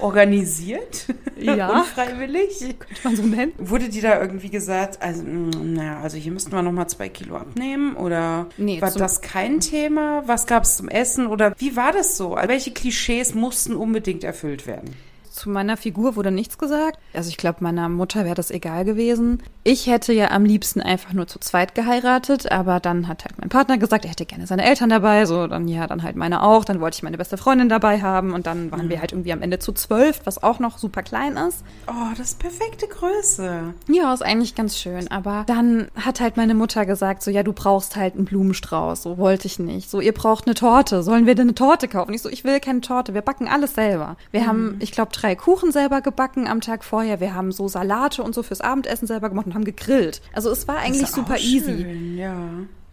[0.00, 1.06] organisiert.
[1.42, 1.68] Ja.
[1.80, 2.60] Unfreiwillig.
[2.78, 3.52] Könnte man so nennen?
[3.58, 7.36] Wurde dir da irgendwie gesagt, also, mm, naja, also hier müssten wir nochmal zwei Kilo
[7.36, 7.96] abnehmen?
[7.96, 10.22] Oder Nee, war das kein Thema?
[10.26, 11.26] Was gab es zum Essen?
[11.26, 12.36] Oder wie war das so?
[12.36, 14.94] Welche Klischees mussten unbedingt erfüllt werden?
[15.40, 16.98] Zu meiner Figur wurde nichts gesagt.
[17.14, 19.42] Also ich glaube, meiner Mutter wäre das egal gewesen.
[19.64, 23.48] Ich hätte ja am liebsten einfach nur zu zweit geheiratet, aber dann hat halt mein
[23.48, 26.66] Partner gesagt, er hätte gerne seine Eltern dabei, so dann ja, dann halt meine auch.
[26.66, 29.40] Dann wollte ich meine beste Freundin dabei haben und dann waren wir halt irgendwie am
[29.40, 31.64] Ende zu zwölf, was auch noch super klein ist.
[31.86, 33.72] Oh, das ist perfekte Größe.
[33.88, 35.10] Ja, ist eigentlich ganz schön.
[35.10, 39.02] Aber dann hat halt meine Mutter gesagt, so, ja, du brauchst halt einen Blumenstrauß.
[39.02, 39.88] So wollte ich nicht.
[39.88, 41.02] So, ihr braucht eine Torte.
[41.02, 42.12] Sollen wir denn eine Torte kaufen?
[42.12, 43.14] Ich so, ich will keine Torte.
[43.14, 44.18] Wir backen alles selber.
[44.32, 47.20] Wir haben, ich glaube, drei Kuchen selber gebacken am Tag vorher.
[47.20, 50.20] Wir haben so Salate und so fürs Abendessen selber gemacht und haben gegrillt.
[50.32, 51.82] Also es war eigentlich super easy.
[51.82, 52.36] schön, Ja.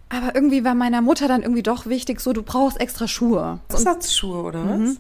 [0.10, 3.60] Aber irgendwie war meiner Mutter dann irgendwie doch wichtig, so, du brauchst extra Schuhe.
[3.70, 4.96] Und Absatzschuhe oder was?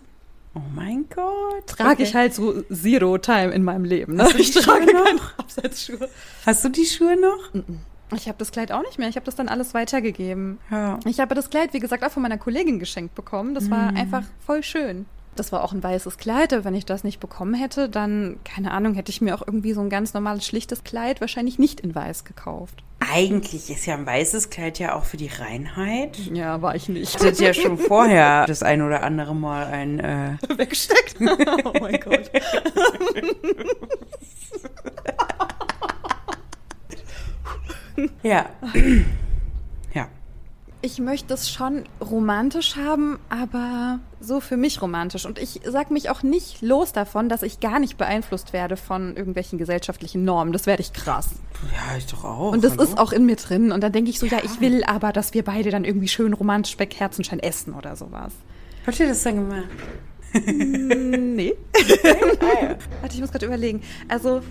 [0.54, 1.67] Oh mein Gott.
[1.67, 2.04] trage Okay.
[2.04, 4.15] ich halt so Zero Time in meinem Leben.
[4.15, 4.23] Ne?
[4.23, 5.06] Hast du die Ich trage Schuhe noch?
[5.06, 6.10] keine Absatzschuhe.
[6.45, 7.63] Hast du die Schuhe noch?
[8.15, 9.08] Ich habe das Kleid auch nicht mehr.
[9.08, 10.58] Ich habe das dann alles weitergegeben.
[10.71, 11.00] Ja.
[11.06, 13.54] Ich habe das Kleid, wie gesagt, auch von meiner Kollegin geschenkt bekommen.
[13.54, 15.06] Das war einfach voll schön.
[15.38, 18.71] Das war auch ein weißes Kleid, aber wenn ich das nicht bekommen hätte, dann, keine
[18.71, 21.93] Ahnung, hätte ich mir auch irgendwie so ein ganz normales, schlichtes Kleid wahrscheinlich nicht in
[21.93, 22.84] weiß gekauft.
[23.00, 26.17] Eigentlich ist ja ein weißes Kleid ja auch für die Reinheit.
[26.34, 27.15] Ja, war ich nicht.
[27.15, 31.17] Ich hatte ja schon vorher das ein oder andere Mal ein äh, Weggesteckt?
[31.65, 32.32] oh mein Gott.
[38.23, 38.50] ja.
[40.88, 45.26] Ich möchte es schon romantisch haben, aber so für mich romantisch.
[45.26, 49.17] Und ich sag mich auch nicht los davon, dass ich gar nicht beeinflusst werde von
[49.17, 50.54] irgendwelchen gesellschaftlichen Normen.
[50.54, 51.32] Das werde ich krass.
[51.76, 52.54] Ja, ich doch auch.
[52.54, 52.84] Und das hallo?
[52.84, 53.73] ist auch in mir drin.
[53.73, 56.32] Und dann denke ich so, ja, ich will aber, dass wir beide dann irgendwie schön
[56.32, 58.32] romantisch Speck, Herzenschein essen oder sowas.
[58.86, 59.67] Habt ihr das dann gemacht?
[60.45, 61.54] Nee.
[63.02, 63.82] Warte, ich muss gerade überlegen.
[64.08, 64.41] Also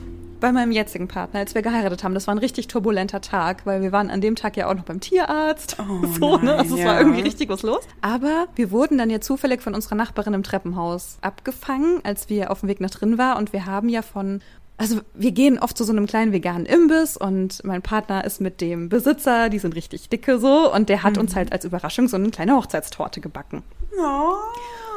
[0.40, 3.82] bei meinem jetzigen Partner, als wir geheiratet haben, das war ein richtig turbulenter Tag, weil
[3.82, 5.76] wir waren an dem Tag ja auch noch beim Tierarzt.
[5.78, 6.44] Oh so, ne?
[6.44, 6.88] nein, Also es ja.
[6.88, 7.86] war irgendwie richtig was los.
[8.00, 12.60] Aber wir wurden dann ja zufällig von unserer Nachbarin im Treppenhaus abgefangen, als wir auf
[12.60, 13.36] dem Weg nach drin war.
[13.36, 14.40] Und wir haben ja von
[14.78, 18.60] also wir gehen oft zu so einem kleinen veganen Imbiss und mein Partner ist mit
[18.60, 22.16] dem Besitzer, die sind richtig dicke so und der hat uns halt als Überraschung so
[22.16, 23.62] eine kleine Hochzeitstorte gebacken.
[23.98, 24.34] Oh.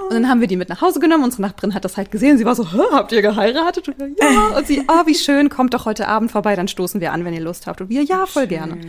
[0.10, 1.24] Und dann haben wir die mit nach Hause genommen.
[1.24, 2.40] Unsere Nachbarin hat das halt gesehen.
[2.40, 3.90] Sie war so, habt ihr geheiratet?
[3.90, 4.58] Und wir, ja.
[4.58, 7.34] Und sie, oh, wie schön, kommt doch heute Abend vorbei, dann stoßen wir an, wenn
[7.34, 7.80] ihr Lust habt.
[7.80, 8.80] Und wir, ja, voll gerne.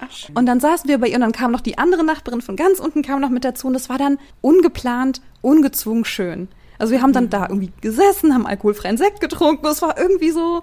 [0.00, 0.34] Ach, schön.
[0.34, 2.80] Und dann saßen wir bei ihr und dann kam noch die andere Nachbarin von ganz
[2.80, 6.48] unten kam noch mit dazu und das war dann ungeplant, ungezwungen schön.
[6.80, 9.66] Also wir haben dann da irgendwie gesessen, haben alkoholfreien Sekt getrunken.
[9.66, 10.62] Es war irgendwie so,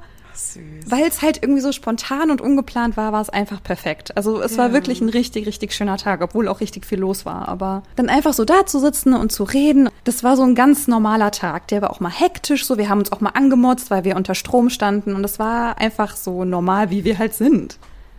[0.88, 4.16] weil es halt irgendwie so spontan und ungeplant war, war es einfach perfekt.
[4.18, 4.74] Also es war Ja.
[4.74, 7.48] wirklich ein richtig, richtig schöner Tag, obwohl auch richtig viel los war.
[7.48, 10.88] Aber dann einfach so da zu sitzen und zu reden, das war so ein ganz
[10.88, 11.68] normaler Tag.
[11.70, 14.36] Der war auch mal hektisch, so wir haben uns auch mal angemotzt, weil wir unter
[14.36, 17.78] Strom standen und es war einfach so normal, wie wir halt sind.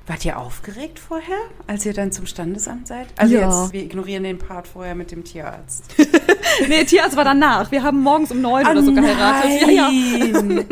[0.08, 3.06] Wart ihr aufgeregt vorher, als ihr dann zum Standesamt seid?
[3.16, 3.62] Also Ja.
[3.62, 5.84] jetzt, wir ignorieren den Part vorher mit dem Tierarzt.
[6.66, 7.70] Nee, Tierarzt war danach.
[7.70, 9.60] Wir haben morgens um neun oder so geheiratet.
[9.62, 9.88] Ja, ja.
[10.42, 10.66] Nein.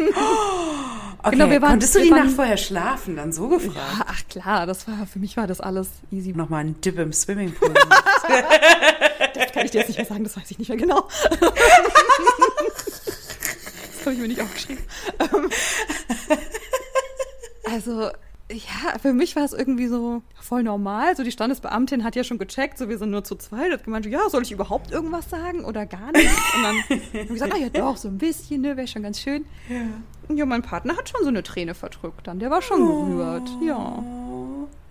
[1.22, 1.30] Okay.
[1.30, 3.14] Genau, wir waren- Konntest du die waren- Nacht vorher schlafen?
[3.14, 3.76] Dann so gefragt.
[3.76, 6.32] Ja, ach klar, das war, für mich war das alles easy.
[6.32, 7.72] Nochmal ein Dip im Swimmingpool.
[9.34, 11.06] Das kann ich dir jetzt nicht mehr sagen, das weiß ich nicht mehr genau.
[11.40, 11.50] Das
[14.02, 14.82] habe ich mir nicht aufgeschrieben.
[15.20, 15.50] Ähm,
[17.70, 18.10] Also,
[18.50, 21.16] ja, für mich war es irgendwie so voll normal.
[21.16, 23.72] So, die Standesbeamtin hat ja schon gecheckt, so wir sind nur zu zweit.
[23.72, 26.36] Hat gemeint, ja, soll ich überhaupt irgendwas sagen oder gar nichts?
[26.56, 29.20] Und dann habe ich gesagt, ah ja, doch, so ein bisschen, ne, wäre schon ganz
[29.20, 29.44] schön.
[30.28, 32.38] Und ja, mein Partner hat schon so eine Träne verdrückt dann.
[32.38, 34.02] Der war schon gerührt, ja.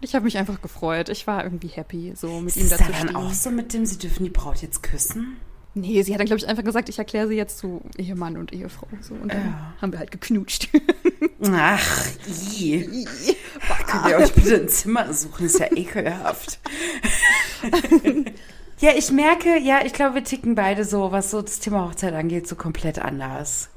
[0.02, 1.10] Ich habe mich einfach gefreut.
[1.10, 3.16] Ich war irgendwie happy, so mit ihm Ist da da zu dann stehen.
[3.16, 5.38] auch so mit dem, sie dürfen die Braut jetzt küssen?
[5.74, 8.54] Nee, sie hat dann, glaube ich, einfach gesagt, ich erkläre sie jetzt zu Ehemann und
[8.54, 8.88] Ehefrau.
[9.02, 9.14] So.
[9.14, 9.74] Und dann Ja.
[9.82, 10.70] haben wir halt geknutscht.
[11.54, 12.08] Ach,
[12.60, 13.06] i.
[13.88, 15.46] Könnt ihr euch bitte ein Zimmer suchen?
[15.46, 16.60] Ist ja ekelhaft.
[18.80, 22.14] ja, ich merke, ja, ich glaube, wir ticken beide so, was so das Thema Hochzeit
[22.14, 23.70] angeht, so komplett anders.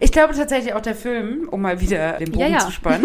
[0.00, 2.58] Ich glaube tatsächlich auch der Film, um mal wieder den Bogen Ja, ja.
[2.58, 3.04] zu spannen.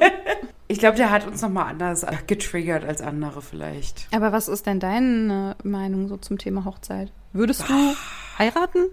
[0.68, 4.08] ich glaube, der hat uns nochmal anders getriggert als andere vielleicht.
[4.12, 7.12] Aber was ist denn deine Meinung so zum Thema Hochzeit?
[7.32, 7.94] Würdest du
[8.38, 8.86] heiraten?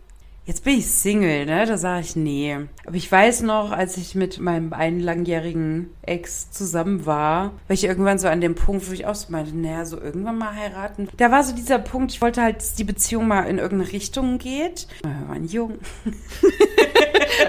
[0.50, 1.68] Jetzt bin ich Single, ne?
[1.68, 2.58] Da sage ich nee.
[2.84, 7.84] Aber ich weiß noch, als ich mit meinem einen langjährigen Ex zusammen war, war ich
[7.84, 11.08] irgendwann so an dem Punkt, wo ich auch so meinte, naja, so irgendwann mal heiraten.
[11.18, 14.40] Da war so dieser Punkt, ich wollte halt, dass die Beziehung mal in irgendeine Richtung
[14.40, 14.88] geht.
[15.04, 15.78] Wir waren jung.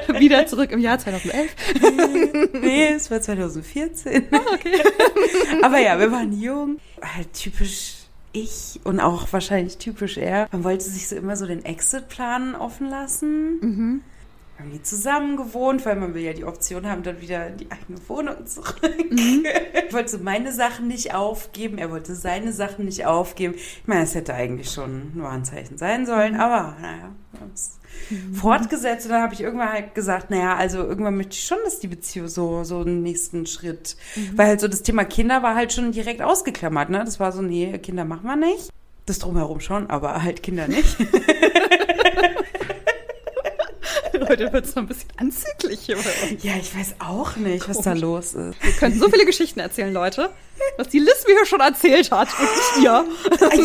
[0.19, 1.57] Wieder zurück im Jahr 2011.
[2.61, 4.25] nee, es war 2014.
[4.31, 4.83] Ah, okay.
[5.63, 6.77] Aber ja, wir waren jung.
[7.01, 8.00] Halt typisch
[8.33, 12.88] ich und auch wahrscheinlich typisch er, man wollte sich so immer so den Exit-Plan offen
[12.88, 13.61] lassen.
[13.61, 14.01] Mhm.
[14.61, 17.70] Haben die zusammen gewohnt, weil man will ja die Option haben, dann wieder in die
[17.70, 18.79] eigene Wohnung zurück.
[19.11, 19.46] Mhm.
[19.87, 23.55] Ich wollte so meine Sachen nicht aufgeben, er wollte seine Sachen nicht aufgeben.
[23.55, 26.40] Ich meine, es hätte eigentlich schon ein Warnzeichen sein sollen, mhm.
[26.40, 27.14] aber naja,
[28.11, 28.35] mhm.
[28.35, 29.07] fortgesetzt.
[29.07, 31.88] Und dann habe ich irgendwann halt gesagt, naja, also irgendwann möchte ich schon, dass die
[31.88, 34.37] Beziehung so, so einen nächsten Schritt, mhm.
[34.37, 37.03] weil halt so das Thema Kinder war halt schon direkt ausgeklammert, ne?
[37.03, 38.68] Das war so, nee, Kinder machen wir nicht.
[39.07, 40.99] Das drumherum schon, aber halt Kinder nicht.
[44.29, 46.43] Heute wird es noch ein bisschen anzüglich hier bei uns.
[46.43, 48.63] Ja, ich weiß auch nicht, was da los ist.
[48.63, 50.31] Wir könnten so viele Geschichten erzählen, Leute,
[50.77, 53.05] was die Liz mir hier schon erzählt hat und nicht ihr.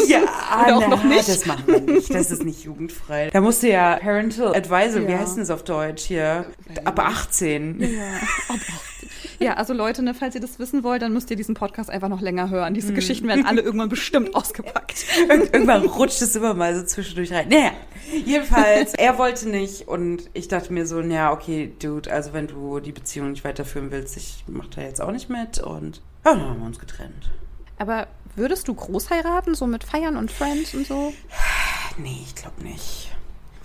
[0.08, 1.28] Ja, Oder auch noch nicht.
[1.28, 2.14] das machen wir nicht.
[2.14, 3.30] Das ist nicht jugendfrei.
[3.32, 5.08] Da musste ja Parental Advisor, ja.
[5.08, 6.46] wie heißt denn das auf Deutsch hier?
[6.84, 7.82] Ab 18.
[7.82, 8.04] Ja,
[8.50, 8.96] ab 18.
[9.40, 12.10] Ja, also Leute, ne, falls ihr das wissen wollt, dann müsst ihr diesen Podcast einfach
[12.10, 12.74] noch länger hören.
[12.74, 12.96] Diese hm.
[12.96, 15.06] Geschichten werden alle irgendwann bestimmt ausgepackt.
[15.30, 17.50] Ir irgendwann rutscht es immer mal so zwischendurch rein.
[17.50, 17.72] Naja,
[18.12, 22.80] jedenfalls, er wollte nicht und ich dachte mir so, naja, okay, Dude, also wenn du
[22.80, 26.42] die Beziehung nicht weiterführen willst, ich mach da jetzt auch nicht mit und ja, dann
[26.42, 27.32] haben wir uns getrennt.
[27.78, 31.14] Aber würdest du groß heiraten, so mit Feiern und Friends und so?
[31.98, 33.15] Nee, ich glaube nicht.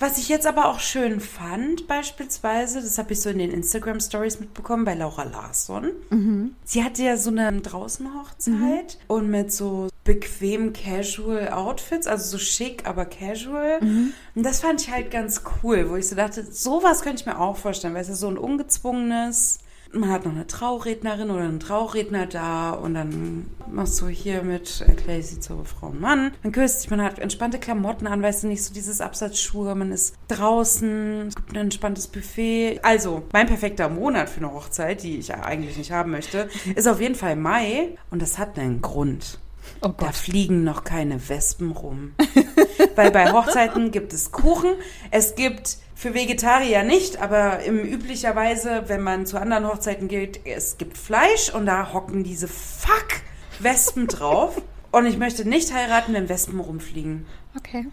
[0.01, 4.01] Was ich jetzt aber auch schön fand, beispielsweise, das habe ich so in den Instagram
[4.01, 5.91] Stories mitbekommen bei Laura Larsson.
[6.09, 6.55] Mhm.
[6.65, 9.05] Sie hatte ja so eine Draußenhochzeit mhm.
[9.09, 13.83] und mit so bequem Casual Outfits, also so schick, aber casual.
[13.83, 14.15] Mhm.
[14.35, 17.39] Und das fand ich halt ganz cool, wo ich so dachte, sowas könnte ich mir
[17.39, 19.59] auch vorstellen, weil es ist so ein ungezwungenes
[19.93, 24.85] man hat noch eine Traurednerin oder einen Trauredner da und dann machst du hier mit
[24.87, 26.33] erkläre sie zur Frau und Mann.
[26.43, 29.93] Man küsst sich, man hat entspannte Klamotten an, weißt du, nicht so dieses Absatzschuhe, man
[29.93, 32.81] ist draußen, es gibt ein entspanntes Buffet.
[32.83, 37.01] Also, mein perfekter Monat für eine Hochzeit, die ich eigentlich nicht haben möchte, ist auf
[37.01, 39.39] jeden Fall Mai und das hat einen Grund.
[39.83, 42.13] Oh da fliegen noch keine Wespen rum.
[42.97, 44.71] Weil bei Hochzeiten gibt es Kuchen,
[45.11, 50.79] es gibt für Vegetarier nicht, aber im üblicherweise, wenn man zu anderen Hochzeiten geht, es
[50.79, 53.21] gibt Fleisch und da hocken diese fuck
[53.59, 54.63] Wespen drauf.
[54.93, 57.27] Und ich möchte nicht heiraten, wenn Wespen rumfliegen.
[57.57, 57.87] Okay.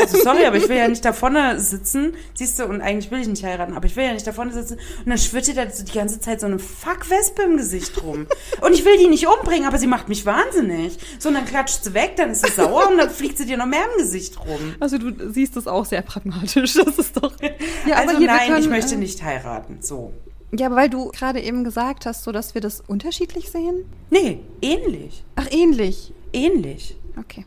[0.00, 3.20] Also sorry, aber ich will ja nicht da vorne sitzen, siehst du, und eigentlich will
[3.20, 5.54] ich nicht heiraten, aber ich will ja nicht da vorne sitzen und dann schwirrt dir
[5.54, 8.26] da so die ganze Zeit so eine Fuck-Wespe im Gesicht rum.
[8.60, 10.98] Und ich will die nicht umbringen, aber sie macht mich wahnsinnig.
[11.18, 13.56] So, und dann klatscht sie weg, dann ist sie sauer und dann fliegt sie dir
[13.56, 14.76] noch mehr im Gesicht rum.
[14.78, 17.34] Also du siehst das auch sehr pragmatisch, das ist doch...
[17.86, 20.12] Ja, also hier, nein, können, ich möchte äh, nicht heiraten, so.
[20.52, 23.84] Ja, aber weil du gerade eben gesagt hast, so dass wir das unterschiedlich sehen?
[24.10, 25.24] Nee, ähnlich.
[25.36, 26.12] Ach, ähnlich.
[26.32, 26.96] Ähnlich.
[27.18, 27.44] Okay.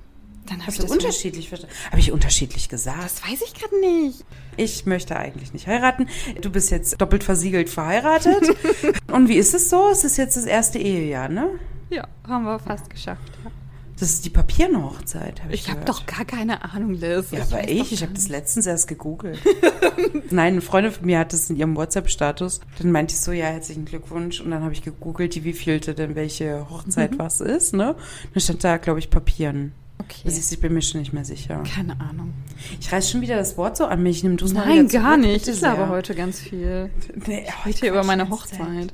[0.48, 1.76] Dann habe ich das unterschiedlich verstanden.
[1.90, 3.04] Habe ich unterschiedlich gesagt?
[3.04, 4.26] Das weiß ich gerade nicht.
[4.56, 6.08] Ich möchte eigentlich nicht heiraten.
[6.42, 8.56] Du bist jetzt doppelt versiegelt verheiratet.
[9.12, 9.90] Und wie ist es so?
[9.92, 11.50] Es ist jetzt das erste Ehejahr, ne?
[11.90, 13.32] Ja, haben wir fast geschafft.
[13.44, 13.52] Ja.
[14.00, 17.32] Das ist die Papierhochzeit, habe ich Ich habe doch gar keine Ahnung, Liz.
[17.32, 19.40] Ja, ich aber ich, ich habe das letztens erst gegoogelt.
[20.30, 22.62] Nein, eine Freundin von mir hat das in ihrem WhatsApp-Status.
[22.78, 24.40] Dann meinte ich so, ja, herzlichen Glückwunsch.
[24.40, 27.20] Und dann habe ich gegoogelt, die wievielte denn welche Hochzeit mhm.
[27.20, 27.96] was ist, ne?
[28.34, 29.72] Dann stand da, glaube ich, Papieren.
[30.10, 30.30] Okay.
[30.30, 31.64] ich bin mir schon nicht mehr sicher.
[31.64, 32.34] Keine Ahnung.
[32.80, 34.24] Ich reiß schon wieder das Wort so an mich.
[34.24, 35.48] Nimm du es mal Nein, gar nicht.
[35.48, 36.90] Ich glaube heute ganz viel.
[37.26, 38.94] Nee, heute über meine Hochzeit.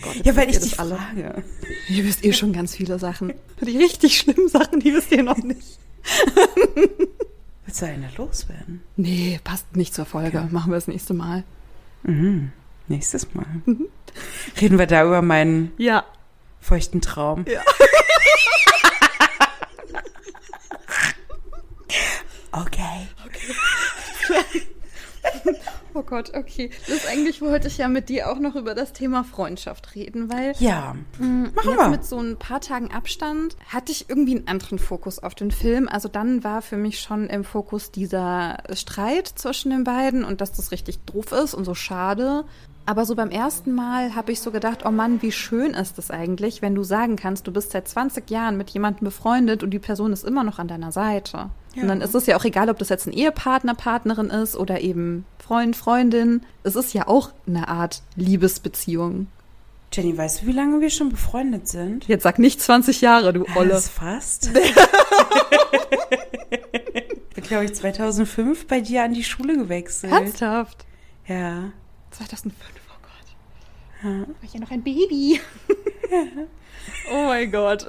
[0.00, 0.96] Gott, ja, weil ich dich alle.
[0.96, 1.42] frage.
[1.88, 3.32] Ihr wisst eh schon ganz viele Sachen.
[3.60, 5.78] Die richtig schlimmen Sachen, die wisst ihr noch nicht.
[7.64, 8.82] Willst du eine loswerden?
[8.96, 10.38] Nee, passt nicht zur Folge.
[10.38, 10.48] Okay.
[10.50, 11.44] Machen wir das nächste Mal.
[12.02, 12.52] Mhm.
[12.88, 13.46] Nächstes Mal.
[13.64, 13.86] Mhm.
[14.60, 16.04] Reden wir da über meinen ja.
[16.60, 17.44] feuchten Traum.
[17.48, 17.62] Ja.
[22.52, 23.08] okay.
[23.26, 24.62] Okay.
[25.96, 26.70] Oh Gott, okay.
[26.88, 30.54] Das eigentlich wollte ich ja mit dir auch noch über das Thema Freundschaft reden, weil
[30.58, 31.88] ja, mh, mm, machen wir.
[31.88, 35.88] mit so ein paar Tagen Abstand hatte ich irgendwie einen anderen Fokus auf den Film.
[35.88, 40.52] Also dann war für mich schon im Fokus dieser Streit zwischen den beiden und dass
[40.52, 42.44] das richtig doof ist und so schade.
[42.86, 46.10] Aber so beim ersten Mal habe ich so gedacht, oh Mann, wie schön ist es
[46.10, 49.78] eigentlich, wenn du sagen kannst, du bist seit 20 Jahren mit jemandem befreundet und die
[49.78, 51.50] Person ist immer noch an deiner Seite.
[51.74, 51.82] Ja.
[51.82, 54.80] Und dann ist es ja auch egal, ob das jetzt ein Ehepartner, Partnerin ist oder
[54.80, 56.42] eben Freund, Freundin.
[56.62, 59.26] Es ist ja auch eine Art Liebesbeziehung.
[59.92, 62.08] Jenny, weißt du, wie lange wir schon befreundet sind?
[62.08, 63.70] Jetzt sag nicht 20 Jahre, du Olle.
[63.70, 64.50] Das ist fast.
[67.42, 70.12] glaube ich, 2005 bei dir an die Schule gewechselt.
[70.12, 70.84] Ernsthaft?
[71.26, 71.72] Ja.
[72.10, 72.54] 2005,
[72.88, 74.10] oh Gott.
[74.10, 74.20] Ja.
[74.20, 75.40] War ich ja noch ein Baby.
[77.12, 77.86] Oh mein Gott.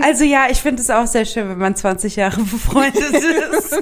[0.00, 3.76] Also ja, ich finde es auch sehr schön, wenn man 20 Jahre befreundet ist.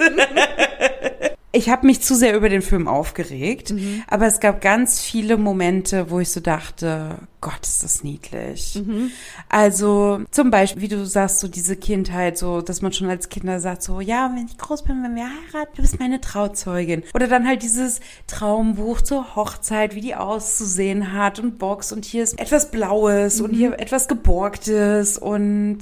[1.56, 4.02] Ich habe mich zu sehr über den Film aufgeregt, mhm.
[4.06, 8.74] aber es gab ganz viele Momente, wo ich so dachte, Gott, ist das niedlich.
[8.74, 9.10] Mhm.
[9.48, 13.58] Also zum Beispiel, wie du sagst, so diese Kindheit, so, dass man schon als Kinder
[13.60, 17.04] sagt, so, ja, wenn ich groß bin, wenn wir heiraten, du bist meine Trauzeugin.
[17.14, 22.22] Oder dann halt dieses Traumbuch zur Hochzeit, wie die auszusehen hat und Box und hier
[22.22, 23.44] ist etwas Blaues mhm.
[23.44, 25.78] und hier etwas Geborgtes und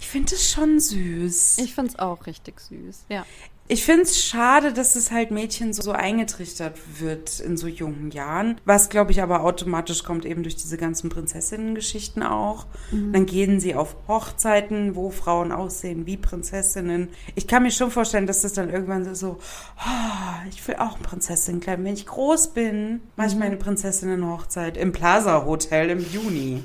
[0.00, 1.58] ich finde es schon süß.
[1.58, 3.24] Ich finde es auch richtig süß, ja.
[3.68, 8.12] Ich finde es schade, dass es halt Mädchen so, so eingetrichtert wird in so jungen
[8.12, 8.60] Jahren.
[8.64, 12.66] Was, glaube ich, aber automatisch kommt eben durch diese ganzen Prinzessinnen-Geschichten auch.
[12.92, 13.12] Mhm.
[13.12, 17.08] Dann gehen sie auf Hochzeiten, wo Frauen aussehen wie Prinzessinnen.
[17.34, 19.38] Ich kann mir schon vorstellen, dass das dann irgendwann so,
[19.78, 21.84] oh, ich will auch eine Prinzessin bleiben.
[21.84, 23.40] Wenn ich groß bin, mache ich mhm.
[23.40, 26.62] meine Prinzessinnen-Hochzeit im Plaza Hotel im Juni.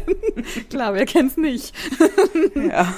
[0.70, 1.74] Klar, wer kennt's nicht?
[2.54, 2.92] ja.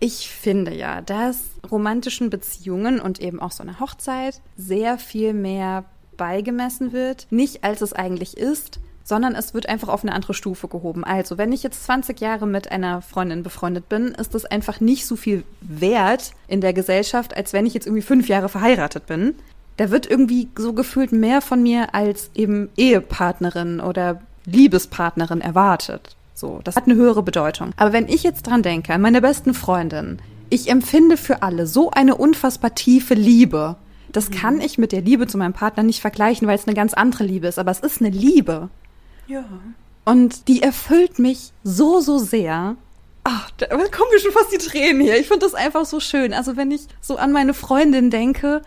[0.00, 5.84] Ich finde ja, dass romantischen Beziehungen und eben auch so eine Hochzeit sehr viel mehr
[6.16, 7.26] beigemessen wird.
[7.30, 11.04] Nicht als es eigentlich ist, sondern es wird einfach auf eine andere Stufe gehoben.
[11.04, 15.06] Also, wenn ich jetzt 20 Jahre mit einer Freundin befreundet bin, ist das einfach nicht
[15.06, 19.34] so viel wert in der Gesellschaft, als wenn ich jetzt irgendwie fünf Jahre verheiratet bin.
[19.76, 26.16] Da wird irgendwie so gefühlt mehr von mir als eben Ehepartnerin oder Liebespartnerin erwartet.
[26.34, 27.70] So, das hat eine höhere Bedeutung.
[27.76, 30.18] Aber wenn ich jetzt dran denke, an meine besten Freundin,
[30.50, 33.76] ich empfinde für alle so eine unfassbar tiefe Liebe.
[34.12, 34.34] Das mhm.
[34.34, 37.24] kann ich mit der Liebe zu meinem Partner nicht vergleichen, weil es eine ganz andere
[37.24, 37.58] Liebe ist.
[37.58, 38.68] Aber es ist eine Liebe.
[39.26, 39.44] Ja.
[40.04, 42.76] Und die erfüllt mich so, so sehr.
[43.22, 45.18] Ach, da kommen mir schon fast die Tränen hier.
[45.18, 46.34] Ich finde das einfach so schön.
[46.34, 48.62] Also wenn ich so an meine Freundin denke,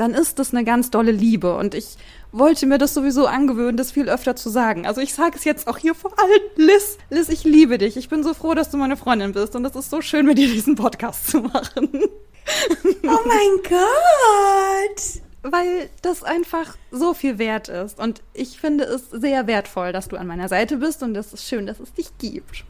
[0.00, 1.54] dann ist das eine ganz dolle Liebe.
[1.54, 1.96] Und ich
[2.32, 4.86] wollte mir das sowieso angewöhnen, das viel öfter zu sagen.
[4.86, 6.96] Also ich sage es jetzt auch hier vor allem, Liz.
[7.10, 7.98] Liz, ich liebe dich.
[7.98, 9.54] Ich bin so froh, dass du meine Freundin bist.
[9.54, 11.90] Und es ist so schön, mit dir diesen Podcast zu machen.
[11.92, 15.22] Oh mein Gott!
[15.42, 17.98] Weil das einfach so viel wert ist.
[17.98, 21.02] Und ich finde es sehr wertvoll, dass du an meiner Seite bist.
[21.02, 22.64] Und es ist schön, dass es dich gibt.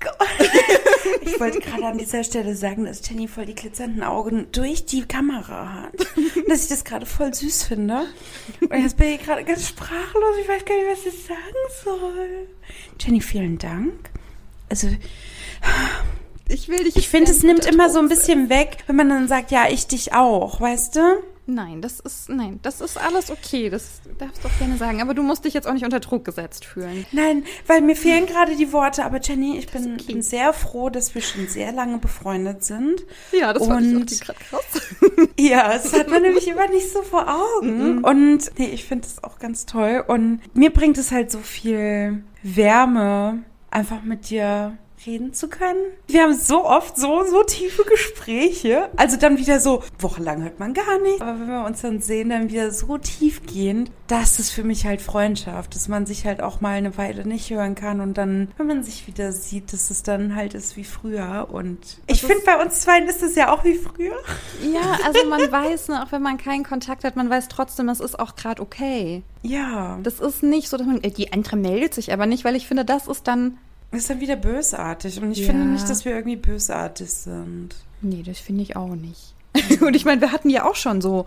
[0.00, 0.28] Gott.
[1.22, 5.02] Ich wollte gerade an dieser Stelle sagen, dass Jenny voll die glitzernden Augen durch die
[5.06, 5.92] Kamera hat.
[6.48, 8.06] dass ich das gerade voll süß finde.
[8.60, 10.36] Und jetzt bin ich gerade ganz sprachlos.
[10.40, 11.40] Ich weiß gar nicht, was ich sagen
[11.84, 12.48] soll.
[13.00, 14.10] Jenny, vielen Dank.
[14.68, 14.88] Also,
[16.48, 16.96] ich will dich.
[16.96, 19.86] Ich finde, es nimmt immer so ein bisschen weg, wenn man dann sagt, ja, ich
[19.86, 21.00] dich auch, weißt du?
[21.50, 23.70] Nein, das ist, nein, das ist alles okay.
[23.70, 25.00] Das darfst du auch gerne sagen.
[25.00, 27.06] Aber du musst dich jetzt auch nicht unter Druck gesetzt fühlen.
[27.10, 29.02] Nein, weil mir fehlen gerade die Worte.
[29.02, 30.12] Aber Jenny, ich bin, okay.
[30.12, 33.02] bin, sehr froh, dass wir schon sehr lange befreundet sind.
[33.32, 34.96] Ja, das Und, ich gerade krass.
[35.38, 37.96] ja, das hat man nämlich immer nicht so vor Augen.
[37.96, 38.04] Mhm.
[38.04, 40.04] Und nee, ich finde das auch ganz toll.
[40.06, 44.76] Und mir bringt es halt so viel Wärme, einfach mit dir
[45.06, 45.80] reden zu können.
[46.06, 48.88] Wir haben so oft so, so tiefe Gespräche.
[48.96, 51.20] Also dann wieder so, wochenlang hört man gar nicht.
[51.20, 55.02] Aber wenn wir uns dann sehen, dann wieder so tiefgehend, das ist für mich halt
[55.02, 58.66] Freundschaft, dass man sich halt auch mal eine Weile nicht hören kann und dann, wenn
[58.66, 61.48] man sich wieder sieht, dass es dann halt ist wie früher.
[61.50, 64.16] Und ich finde, bei uns zwei ist es ja auch wie früher.
[64.62, 68.00] Ja, also man weiß, ne, auch wenn man keinen Kontakt hat, man weiß trotzdem, es
[68.00, 69.22] ist auch gerade okay.
[69.42, 69.98] Ja.
[70.02, 72.84] Das ist nicht so, dass man, die andere meldet sich aber nicht, weil ich finde,
[72.84, 73.58] das ist dann
[73.92, 75.20] ist dann wieder bösartig.
[75.20, 75.46] Und ich ja.
[75.46, 77.70] finde nicht, dass wir irgendwie bösartig sind.
[78.02, 79.34] Nee, das finde ich auch nicht.
[79.80, 81.26] und ich meine, wir hatten ja auch schon so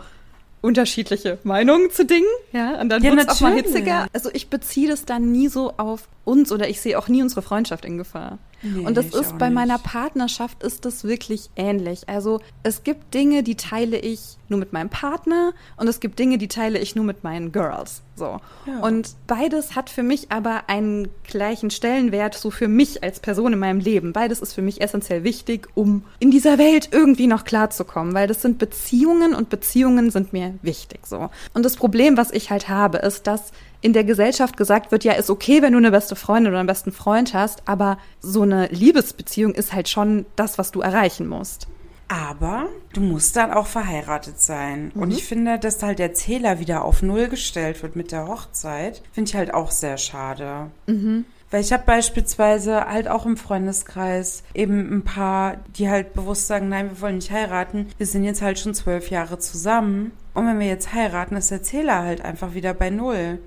[0.61, 4.07] unterschiedliche Meinungen zu Dingen, ja, und dann ja, wird es auch mal hitziger.
[4.13, 7.41] Also ich beziehe das dann nie so auf uns oder ich sehe auch nie unsere
[7.41, 8.37] Freundschaft in Gefahr.
[8.61, 9.55] Nee, und das ist bei nicht.
[9.55, 12.07] meiner Partnerschaft ist das wirklich ähnlich.
[12.07, 16.37] Also es gibt Dinge, die teile ich nur mit meinem Partner und es gibt Dinge,
[16.37, 18.01] die teile ich nur mit meinen Girls.
[18.15, 18.39] So.
[18.67, 18.79] Ja.
[18.81, 23.59] Und beides hat für mich aber einen gleichen Stellenwert, so für mich als Person in
[23.59, 24.13] meinem Leben.
[24.13, 28.41] Beides ist für mich essentiell wichtig, um in dieser Welt irgendwie noch klarzukommen, weil das
[28.41, 31.07] sind Beziehungen und Beziehungen sind mir wichtig.
[31.07, 31.29] So.
[31.53, 33.51] Und das Problem, was ich halt habe, ist, dass
[33.81, 36.67] in der Gesellschaft gesagt wird, ja, ist okay, wenn du eine beste Freundin oder einen
[36.67, 41.67] besten Freund hast, aber so eine Liebesbeziehung ist halt schon das, was du erreichen musst.
[42.07, 44.91] Aber du musst dann auch verheiratet sein.
[44.93, 45.01] Mhm.
[45.01, 49.01] Und ich finde, dass halt der Zähler wieder auf Null gestellt wird mit der Hochzeit,
[49.13, 50.69] finde ich halt auch sehr schade.
[50.87, 51.25] Mhm.
[51.49, 56.69] Weil ich habe beispielsweise halt auch im Freundeskreis eben ein paar, die halt bewusst sagen,
[56.69, 57.87] nein, wir wollen nicht heiraten.
[57.97, 60.11] Wir sind jetzt halt schon zwölf Jahre zusammen.
[60.33, 63.39] Und wenn wir jetzt heiraten, ist der Zähler halt einfach wieder bei Null.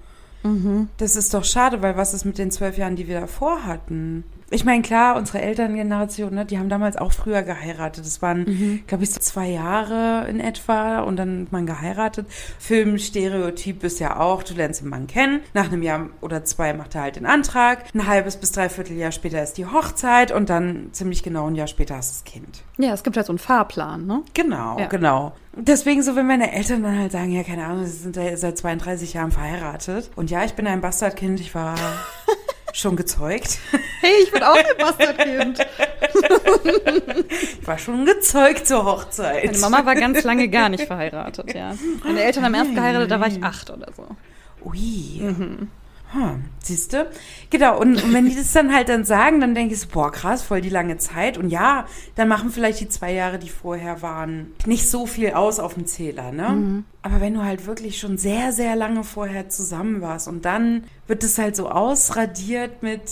[0.44, 0.88] Mhm.
[0.98, 4.24] Das ist doch schade, weil was ist mit den zwölf Jahren, die wir davor hatten?
[4.54, 8.06] Ich meine, klar, unsere Elterngeneration, ne, die haben damals auch früher geheiratet.
[8.06, 12.26] Das waren, glaube ich, so zwei Jahre in etwa und dann hat man geheiratet.
[12.60, 15.40] Filmstereotyp ist ja auch, du lernst den Mann kennen.
[15.54, 17.84] Nach einem Jahr oder zwei macht er halt den Antrag.
[17.94, 21.66] Ein halbes bis dreiviertel Jahr später ist die Hochzeit und dann ziemlich genau ein Jahr
[21.66, 22.62] später hast du das Kind.
[22.78, 24.22] Ja, es gibt halt so einen Fahrplan, ne?
[24.34, 24.86] Genau, Ja.
[24.86, 25.32] genau.
[25.56, 28.56] Deswegen so, wenn meine Eltern dann halt sagen, ja, keine Ahnung, sie sind ja seit
[28.58, 30.10] 32 Jahren verheiratet.
[30.16, 31.74] Und ja, ich bin ein Bastardkind, ich war
[32.74, 33.58] schon gezeugt.
[34.00, 35.66] Hey, ich bin auch ein Bastardkind.
[37.58, 39.46] Ich war schon gezeugt zur Hochzeit.
[39.46, 41.74] Meine Mama war ganz lange gar nicht verheiratet, ja.
[42.04, 44.06] Meine Eltern haben erst geheiratet, da war ich acht oder so.
[44.62, 45.22] Ui.
[46.14, 47.10] Hm, siehst du?
[47.50, 50.12] Genau, und, und wenn die das dann halt dann sagen, dann denke ich so, boah,
[50.12, 51.36] krass, voll die lange Zeit.
[51.36, 55.58] Und ja, dann machen vielleicht die zwei Jahre, die vorher waren, nicht so viel aus
[55.58, 56.84] auf dem Zähler, ne?
[57.02, 61.24] Aber wenn du halt wirklich schon sehr, sehr lange vorher zusammen warst und dann wird
[61.24, 63.02] es halt so ausradiert mit,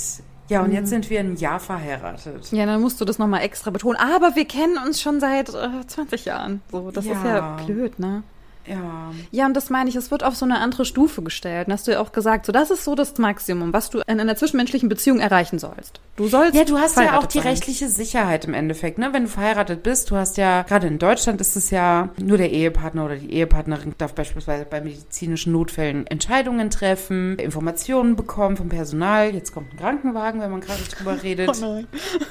[0.48, 2.52] ja, und jetzt sind wir ein Jahr verheiratet.
[2.52, 3.96] Ja, dann musst du das nochmal extra betonen.
[3.98, 6.60] Aber wir kennen uns schon seit äh, 20 Jahren.
[6.70, 7.56] So, das ist ja Ja.
[7.66, 8.22] blöd, ne?
[8.66, 9.10] Ja.
[9.30, 11.66] Ja, und das meine ich, es wird auf so eine andere Stufe gestellt.
[11.66, 14.20] Und hast du ja auch gesagt, so das ist so das Maximum, was du in
[14.20, 16.00] einer zwischenmenschlichen Beziehung erreichen sollst.
[16.16, 17.48] Du sollst Ja, du hast ja auch die sein.
[17.48, 19.08] rechtliche Sicherheit im Endeffekt, ne?
[19.12, 22.50] Wenn du verheiratet bist, du hast ja, gerade in Deutschland ist es ja, nur der
[22.52, 29.34] Ehepartner oder die Ehepartnerin darf beispielsweise bei medizinischen Notfällen Entscheidungen treffen, Informationen bekommen vom Personal.
[29.34, 31.48] Jetzt kommt ein Krankenwagen, wenn man gerade drüber redet.
[31.48, 31.86] Oh nein,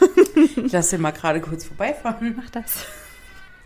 [0.65, 2.35] Ich lasse den mal gerade kurz vorbeifahren.
[2.37, 2.85] mach das.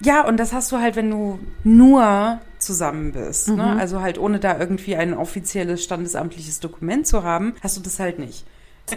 [0.02, 3.48] Ja, und das hast du halt, wenn du nur zusammen bist.
[3.48, 3.56] Mhm.
[3.58, 3.78] Ne?
[3.80, 8.20] Also halt ohne da irgendwie ein offizielles standesamtliches Dokument zu haben, hast du das halt
[8.20, 8.46] nicht.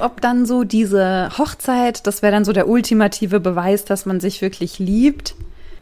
[0.01, 4.43] Ob dann so diese Hochzeit, das wäre dann so der ultimative Beweis, dass man sich
[4.43, 5.35] wirklich liebt.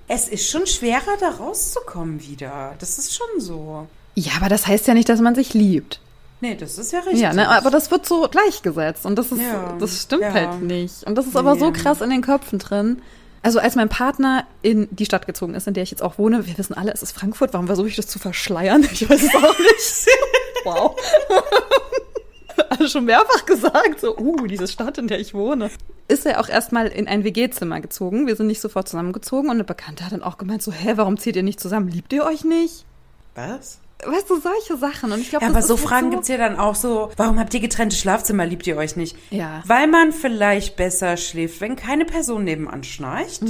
[0.08, 2.74] Es ist schon schwerer, da rauszukommen wieder.
[2.78, 3.88] Das ist schon so.
[4.14, 6.00] Ja, aber das heißt ja nicht, dass man sich liebt.
[6.40, 7.20] Nee, das ist ja richtig.
[7.20, 10.32] Ja, ne, aber das wird so gleichgesetzt und das ist, Ja, das stimmt ja.
[10.34, 11.02] halt nicht.
[11.04, 11.78] Und das ist aber so Nee.
[11.78, 13.02] krass in den Köpfen drin.
[13.42, 16.46] Also als mein Partner in die Stadt gezogen ist, in der ich jetzt auch wohne,
[16.46, 18.82] wir wissen alle, es ist Frankfurt, warum versuche ich das zu verschleiern?
[18.92, 20.06] Ich weiß es auch nicht.
[20.64, 20.96] wow.
[22.70, 25.70] Also schon mehrfach gesagt, so, uh, diese Stadt, in der ich wohne.
[26.08, 28.26] Ist er auch erstmal in ein WG-Zimmer gezogen.
[28.26, 31.18] Wir sind nicht sofort zusammengezogen und eine Bekannte hat dann auch gemeint, so, hä, warum
[31.18, 31.88] zieht ihr nicht zusammen?
[31.88, 32.86] Liebt ihr euch nicht?
[33.34, 33.80] Was?
[34.04, 35.12] Weißt du, solche Sachen.
[35.12, 37.54] Und ich glaube, Ja, aber so Fragen so, gibt's ja dann auch so, warum habt
[37.54, 39.16] ihr getrennte Schlafzimmer, liebt ihr euch nicht?
[39.30, 39.62] Ja.
[39.66, 43.42] Weil man vielleicht besser schläft, wenn keine Person nebenan schnarcht.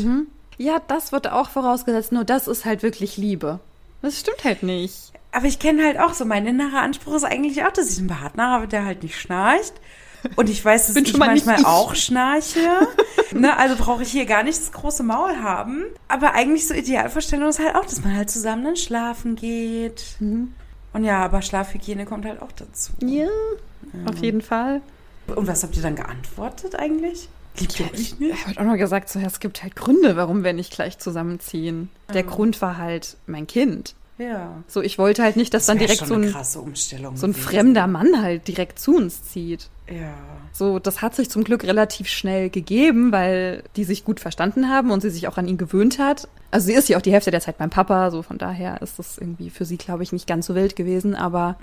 [0.58, 3.60] Ja, das wird auch vorausgesetzt, nur das ist halt wirklich Liebe.
[4.02, 5.12] Das stimmt halt nicht.
[5.32, 8.06] Aber ich kenne halt auch so, mein innerer Anspruch ist eigentlich auch, dass ich einen
[8.06, 9.74] Partner habe, der halt nicht schnarcht.
[10.34, 11.66] Und ich weiß, dass Bin ich manchmal ich.
[11.66, 12.88] auch schnarche.
[13.32, 15.84] ne, also brauche ich hier gar nicht das große Maul haben.
[16.08, 20.16] Aber eigentlich so Idealvorstellung ist halt auch, dass man halt zusammen dann schlafen geht.
[20.18, 20.54] Mhm.
[20.92, 22.92] Und ja, aber Schlafhygiene kommt halt auch dazu.
[23.02, 23.28] Ja,
[24.06, 24.80] auf jeden Fall.
[25.26, 27.28] Und was habt ihr dann geantwortet eigentlich?
[27.58, 28.32] Liebt ihr euch nicht?
[28.32, 30.98] Er hat auch noch gesagt, so, ja, es gibt halt Gründe, warum wir nicht gleich
[30.98, 31.90] zusammenziehen.
[32.12, 33.94] Der Grund war halt mein Kind.
[34.18, 34.62] Ja.
[34.66, 37.16] So, ich wollte halt nicht, dass dann wär direkt so eine ein, krasse Umstellung.
[37.16, 39.68] so ein fremder Mann halt direkt zu uns zieht.
[39.88, 40.14] Ja.
[40.52, 44.90] So, das hat sich zum Glück relativ schnell gegeben, weil die sich gut verstanden haben
[44.90, 46.28] und sie sich auch an ihn gewöhnt hat.
[46.50, 48.98] Also sie ist ja auch die Hälfte der Zeit beim Papa, so von daher ist
[48.98, 51.56] das irgendwie für sie, glaube ich, nicht ganz so wild gewesen, aber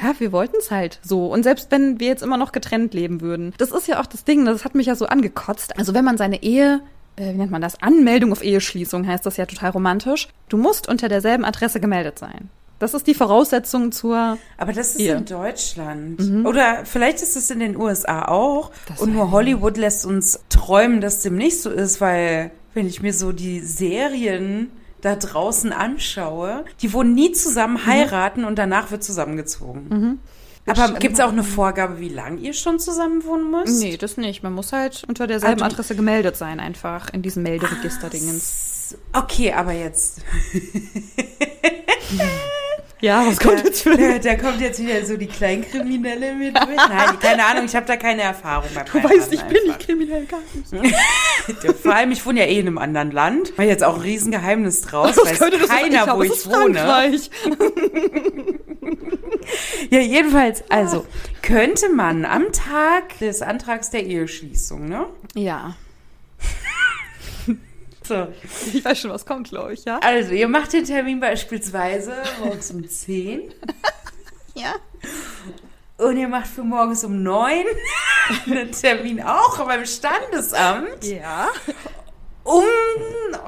[0.00, 1.26] ja, wir wollten es halt so.
[1.26, 4.24] Und selbst wenn wir jetzt immer noch getrennt leben würden, das ist ja auch das
[4.24, 5.78] Ding, das hat mich ja so angekotzt.
[5.78, 6.80] Also wenn man seine Ehe,
[7.16, 11.08] wie nennt man das, Anmeldung auf Eheschließung heißt das ja total romantisch, du musst unter
[11.08, 12.50] derselben Adresse gemeldet sein.
[12.78, 15.14] Das ist die Voraussetzung zur Aber das ist Ehe.
[15.14, 16.46] in Deutschland.
[16.46, 18.70] Oder vielleicht ist es in den USA auch.
[18.86, 23.00] Das Und nur Hollywood lässt uns träumen, dass dem nicht so ist, weil wenn ich
[23.00, 29.02] mir so die Serien da draußen anschaue, die wurden nie zusammen heiraten und danach wird
[29.02, 30.18] zusammengezogen.
[30.66, 33.80] Aber gibt es auch eine Vorgabe, wie lange ihr schon zusammen wohnen müsst?
[33.80, 34.42] Nee, das nicht.
[34.42, 38.96] Man muss halt unter derselben Also- Adresse gemeldet sein, einfach in diesem Melderegister-Dingens.
[39.12, 40.20] Okay, aber jetzt.
[43.06, 46.76] Ja, was kommt jetzt für Da, da kommt jetzt wieder so die Kleinkriminelle mit durch.
[46.76, 50.26] Nein, keine Ahnung, ich habe da keine Erfahrung beim Du weißt, ich bin nicht kriminell,
[50.26, 51.76] gar nicht.
[51.82, 53.52] Vor allem, ich wohne ja eh in einem anderen Land.
[53.56, 55.16] Mach jetzt auch ein Riesengeheimnis draus.
[55.16, 56.80] Weiß könnte das keiner, ich wo ich ist wohne.
[56.80, 57.30] Frankreich.
[59.90, 61.06] Ja, jedenfalls, also,
[61.42, 65.06] könnte man am Tag des Antrags der Eheschließung, ne?
[65.34, 65.76] Ja,
[68.08, 68.28] So.
[68.72, 69.98] ich weiß schon, was kommt, glaube ich, ja?
[70.02, 73.52] Also, ihr macht den Termin beispielsweise morgens um 10
[74.54, 74.74] Ja.
[75.98, 77.64] und ihr macht für morgens um 9
[78.46, 81.48] einen Termin auch beim Standesamt, Ja.
[82.44, 82.62] um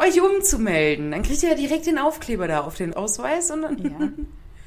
[0.00, 1.10] euch umzumelden.
[1.12, 3.78] Dann kriegt ihr ja direkt den Aufkleber da auf den Ausweis und dann.
[3.84, 4.08] ja.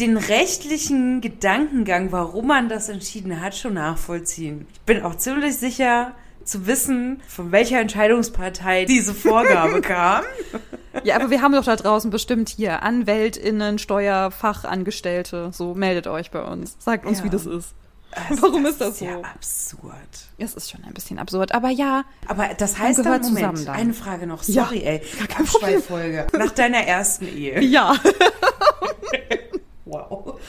[0.00, 4.66] den rechtlichen Gedankengang, warum man das entschieden hat, schon nachvollziehen.
[4.72, 6.12] Ich bin auch ziemlich sicher
[6.44, 10.22] zu wissen, von welcher Entscheidungspartei diese Vorgabe kam.
[11.02, 15.50] Ja, aber wir haben doch da draußen bestimmt hier AnwältInnen, Steuerfachangestellte.
[15.52, 16.76] So, meldet euch bei uns.
[16.78, 17.24] Sagt uns, Ja.
[17.24, 17.74] wie das ist.
[18.12, 19.22] Also, Warum ist das ist ja so?
[19.24, 19.92] absurd.
[20.38, 21.52] Es ist schon ein bisschen absurd.
[21.52, 23.74] Aber ja, Aber das heißt dann, Moment, zusammen dann.
[23.74, 24.42] eine Frage noch.
[24.44, 25.00] Ja, Sorry, ey.
[25.28, 25.76] kein Problem.
[25.76, 26.26] Abschweiffolge.
[26.38, 27.60] Nach deiner ersten Ehe.
[27.64, 27.94] ja.
[29.84, 30.40] Wow.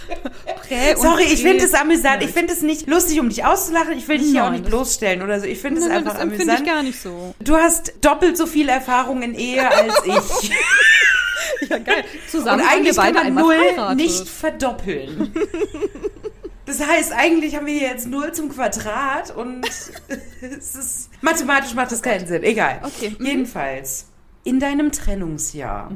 [0.67, 2.19] Prä und Sorry, ich finde es amüsant.
[2.19, 2.21] Nein.
[2.27, 3.93] Ich finde es nicht lustig, um dich auszulachen.
[3.97, 5.45] Ich will dich hier auch Nein, nicht das- bloßstellen oder so.
[5.45, 6.67] Ich finde es Nein, nein, einfach das empfinde ich amüsant.
[6.67, 7.35] gar nicht so.
[7.39, 11.69] Du hast doppelt so viel Erfahrung in Ehe als ich.
[11.69, 12.03] Ja, geil.
[12.23, 15.33] Und Zusammen wir eigentlich kann beide man einmal null nicht verdoppeln.
[16.68, 19.65] Das heißt, eigentlich haben wir hier jetzt null zum Quadrat und
[20.41, 22.43] es ist, mathematisch macht das keinen Sinn.
[22.43, 22.82] Egal.
[22.84, 23.26] Okay, mhm.
[23.26, 24.05] Jedenfalls,
[24.43, 25.91] in deinem Trennungsjahr,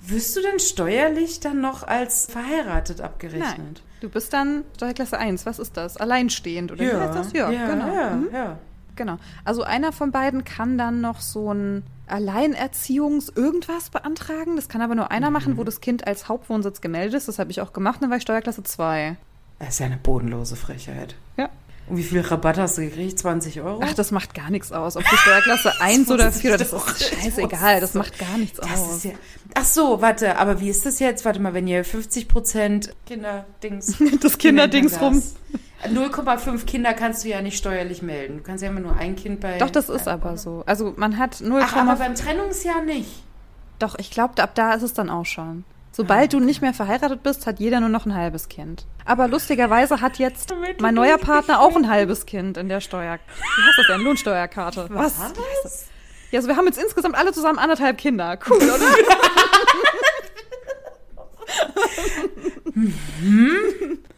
[0.00, 3.56] wirst du denn steuerlich dann noch als verheiratet abgerechnet?
[3.58, 3.74] Nein.
[4.00, 5.46] Du bist dann Steuerklasse 1.
[5.46, 5.96] Was ist das?
[5.96, 7.32] Alleinstehend, oder wie heißt das?
[7.32, 7.94] Ja, ja, genau.
[7.94, 8.28] Ja, Mhm.
[8.32, 8.58] ja.
[8.96, 9.18] Genau.
[9.44, 14.56] Also einer von beiden kann dann noch so ein Alleinerziehungs-Irgendwas beantragen.
[14.56, 17.28] Das kann aber nur einer machen, wo das Kind als Hauptwohnsitz gemeldet ist.
[17.28, 19.16] Das habe ich auch gemacht, dann war ich Steuerklasse 2.
[19.58, 21.14] Das ist ja eine bodenlose Frechheit.
[21.36, 21.48] Ja.
[21.86, 23.18] Und wie viel Rabatt hast du gekriegt?
[23.18, 23.80] 20 Euro?
[23.84, 24.96] Ach, das macht gar nichts aus.
[24.96, 27.80] Ob du Steuerklasse 1 oder wusste 4 ich das ist scheißegal.
[27.80, 29.04] Das macht gar nichts Das aus.
[29.04, 29.12] ja.
[29.54, 31.24] Ach so, warte, aber wie ist das jetzt?
[31.26, 33.96] Warte mal, wenn ihr 50 Prozent Kinderdings.
[34.20, 35.22] Das Kinderdings rum.
[35.86, 38.38] 0,5 Kinder kannst du ja nicht steuerlich melden.
[38.38, 39.58] Du kannst ja immer nur ein Kind bei.
[39.58, 40.62] Doch, das ist aber so.
[40.66, 43.10] Also man hat 0, Ach, aber beim Trennungsjahr nicht.
[43.78, 45.64] Doch, ich glaube, ab da ist es dann auch schon.
[45.92, 48.86] Sobald du nicht mehr verheiratet bist, hat jeder nur noch ein halbes Kind.
[49.04, 53.18] Aber lustigerweise hat jetzt mein neuer Partner auch ein halbes Kind in der Steuer.
[53.56, 54.00] Wie heißt das denn?
[54.00, 54.88] Lohnsteuerkarte.
[54.90, 55.18] Was?
[56.30, 58.38] Ja, also wir haben jetzt insgesamt alle zusammen anderthalb Kinder.
[58.48, 58.78] Cool, oder?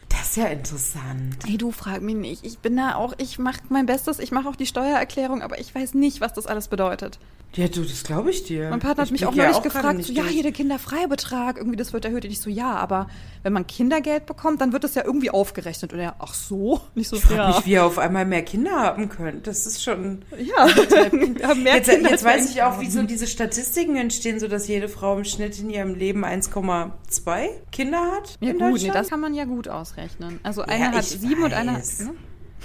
[0.09, 1.37] Das ist ja interessant.
[1.47, 2.45] Ey, du frag mich nicht.
[2.45, 5.73] Ich bin da auch, ich mache mein Bestes, ich mache auch die Steuererklärung, aber ich
[5.73, 7.19] weiß nicht, was das alles bedeutet.
[7.55, 8.69] Ja, du, das glaube ich dir.
[8.69, 11.57] Mein Partner hat Ich mich auch ja neulich gerade gefragt, so, ja, hier der Kinderfreibetrag,
[11.57, 12.23] irgendwie das wird erhöht.
[12.23, 13.07] Und ich so, ja, aber
[13.41, 15.91] wenn man Kindergeld bekommt, dann wird das ja irgendwie aufgerechnet.
[15.91, 16.81] Und er, ach so?
[16.93, 17.47] Nicht so, Ich frage ja.
[17.47, 19.47] mich, wie ihr auf einmal mehr Kinder haben könnt.
[19.47, 20.23] Das ist schon.
[20.37, 24.39] Ja, wir haben mehr Jetzt, Kinder jetzt weiß ich auch, wie so diese Statistiken entstehen,
[24.39, 28.35] so dass jede Frau im Schnitt in ihrem Leben 1,2 Kinder hat.
[28.39, 30.39] Ja gut, nee, das kann man ja gut ausrechnen.
[30.43, 31.79] Also Ja, eine hat sieben und eine hat...
[31.79, 31.99] weiß.
[32.01, 32.13] Ne?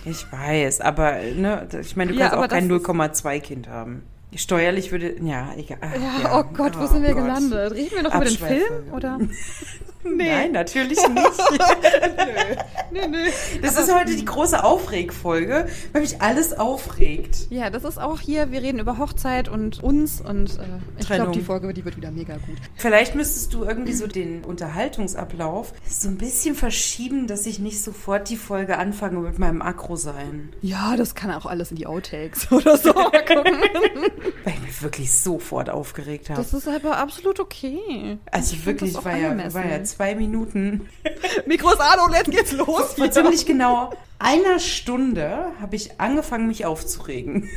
[0.05, 2.87] Ich weiß, aber ne, ich meine, du Ja, kannst aber auch kein das ist-
[3.25, 4.03] 0,2 Kind haben.
[4.35, 5.79] Steuerlich würde, ja, egal.
[5.83, 7.23] Ach, Ja, oh Gott, wo sind wir Gott.
[7.25, 7.73] gelandet?
[7.75, 8.37] Reden wir noch über den.
[8.37, 8.93] Film?
[8.93, 9.19] Oder?
[10.05, 11.33] Nein, natürlich nicht.
[12.93, 13.33] Nee, nee.
[13.63, 17.47] Das ist heute die große Aufregfolge, weil mich alles aufregt.
[17.49, 20.65] Ja, das ist auch hier, wir reden über Hochzeit und uns und äh,
[20.99, 22.59] ich glaube, die Folge, die wird wieder mega gut.
[22.77, 28.29] Vielleicht müsstest du irgendwie so den Unterhaltungsablauf so ein bisschen verschieben, dass ich nicht sofort
[28.29, 30.51] die Folge anfange mit meinem Akro sein.
[30.61, 32.93] Ja, das kann auch alles in die Outtakes oder so.
[32.93, 33.23] Gucken.
[34.45, 36.43] Weil ich mich wirklich sofort aufgeregt habe.
[36.43, 38.19] Das ist aber absolut okay.
[38.31, 40.89] Also Ich wirklich, war ja, war ja zwei Minuten.
[41.47, 42.95] Mikros an und jetzt geht's los.
[42.95, 47.49] Vor ziemlich genau einer Stunde habe ich angefangen, mich aufzuregen.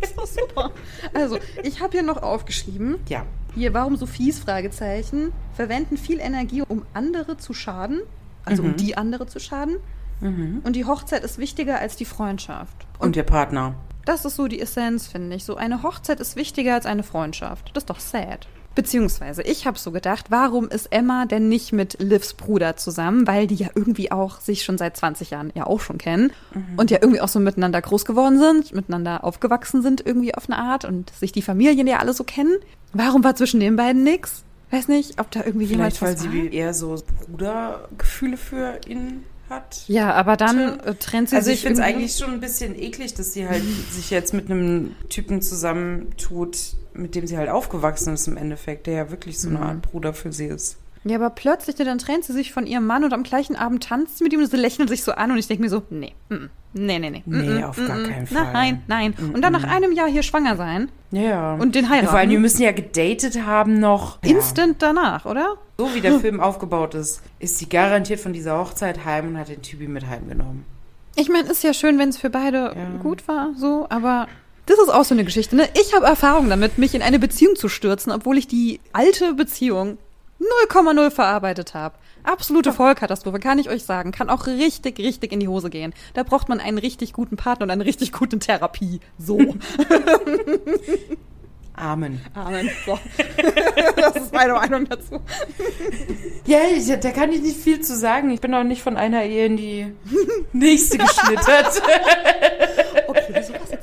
[0.00, 0.70] Das ist doch super.
[1.14, 3.24] Also, ich habe hier noch aufgeschrieben, Ja.
[3.54, 8.00] hier, warum so fies, Fragezeichen, verwenden viel Energie, um andere zu schaden,
[8.44, 9.76] also um die andere zu schaden.
[10.20, 12.86] Und die Hochzeit ist wichtiger als die Freundschaft.
[12.98, 13.74] Und der Partner.
[14.06, 15.44] Das ist so die Essenz, finde ich.
[15.44, 17.70] So eine Hochzeit ist wichtiger als eine Freundschaft.
[17.74, 18.48] Das ist doch sad.
[18.76, 23.26] Beziehungsweise, ich habe so gedacht, warum ist Emma denn nicht mit Livs Bruder zusammen?
[23.26, 26.30] Weil die ja irgendwie auch sich schon seit 20 Jahren ja auch schon kennen
[26.76, 30.58] und ja irgendwie auch so miteinander groß geworden sind, miteinander aufgewachsen sind irgendwie auf eine
[30.58, 32.54] Art und sich die Familien ja alle so kennen.
[32.92, 34.44] Warum war zwischen den beiden nix?
[34.70, 36.42] Weiß nicht, ob da irgendwie jemals Vielleicht, weil was war.
[36.42, 39.84] sie eher so Brudergefühle für ihn hat.
[39.88, 42.78] Ja, aber dann äh, trennt sie Also ich sich finde es eigentlich schon ein bisschen
[42.78, 46.58] eklig, dass sie halt sich jetzt mit einem Typen zusammentut,
[46.94, 49.64] mit dem sie halt aufgewachsen ist im Endeffekt, der ja wirklich so eine Mhm.
[49.64, 50.76] Art Bruder für sie ist.
[51.08, 54.18] Ja, aber plötzlich, dann trennt sie sich von ihrem Mann und am gleichen Abend tanzt
[54.18, 56.14] sie mit ihm und sie lächeln sich so an und ich denke mir so, nee,
[56.30, 56.34] mm,
[56.72, 57.22] nee, nee, nee.
[57.24, 58.52] Nee, mm, auf mm, gar keinen Fall.
[58.52, 59.14] Nein, nein.
[59.32, 60.88] Und dann nach einem Jahr hier schwanger sein.
[61.12, 61.54] Ja.
[61.54, 62.08] Und den heiraten.
[62.08, 64.18] Vor allem, die müssen ja gedatet haben noch.
[64.24, 64.30] Ja.
[64.30, 65.54] Instant danach, oder?
[65.78, 69.48] So wie der Film aufgebaut ist, ist sie garantiert von dieser Hochzeit heim und hat
[69.48, 70.64] den Typi mit heimgenommen.
[71.14, 73.00] Ich meine, ist ja schön, wenn es für beide Ja.
[73.00, 74.26] gut war, so, aber
[74.66, 75.68] das ist auch so eine Geschichte, ne?
[75.80, 79.98] Ich habe Erfahrung damit, mich in eine Beziehung zu stürzen, obwohl ich die alte Beziehung
[80.40, 81.94] 0,0 verarbeitet habe.
[82.22, 84.12] Absolute Vollkatastrophe, kann ich euch sagen.
[84.12, 85.94] Kann auch richtig, richtig in die Hose gehen.
[86.14, 89.00] Da braucht man einen richtig guten Partner und eine richtig gute Therapie.
[89.18, 89.38] So.
[91.76, 92.20] Amen.
[92.34, 92.70] Amen.
[92.84, 92.98] So.
[93.96, 95.20] Das ist meine Meinung dazu.
[96.46, 98.30] Ja, ich, da kann ich nicht viel zu sagen.
[98.30, 99.92] Ich bin auch nicht von einer Ehe in die
[100.52, 101.82] nächste geschlittert.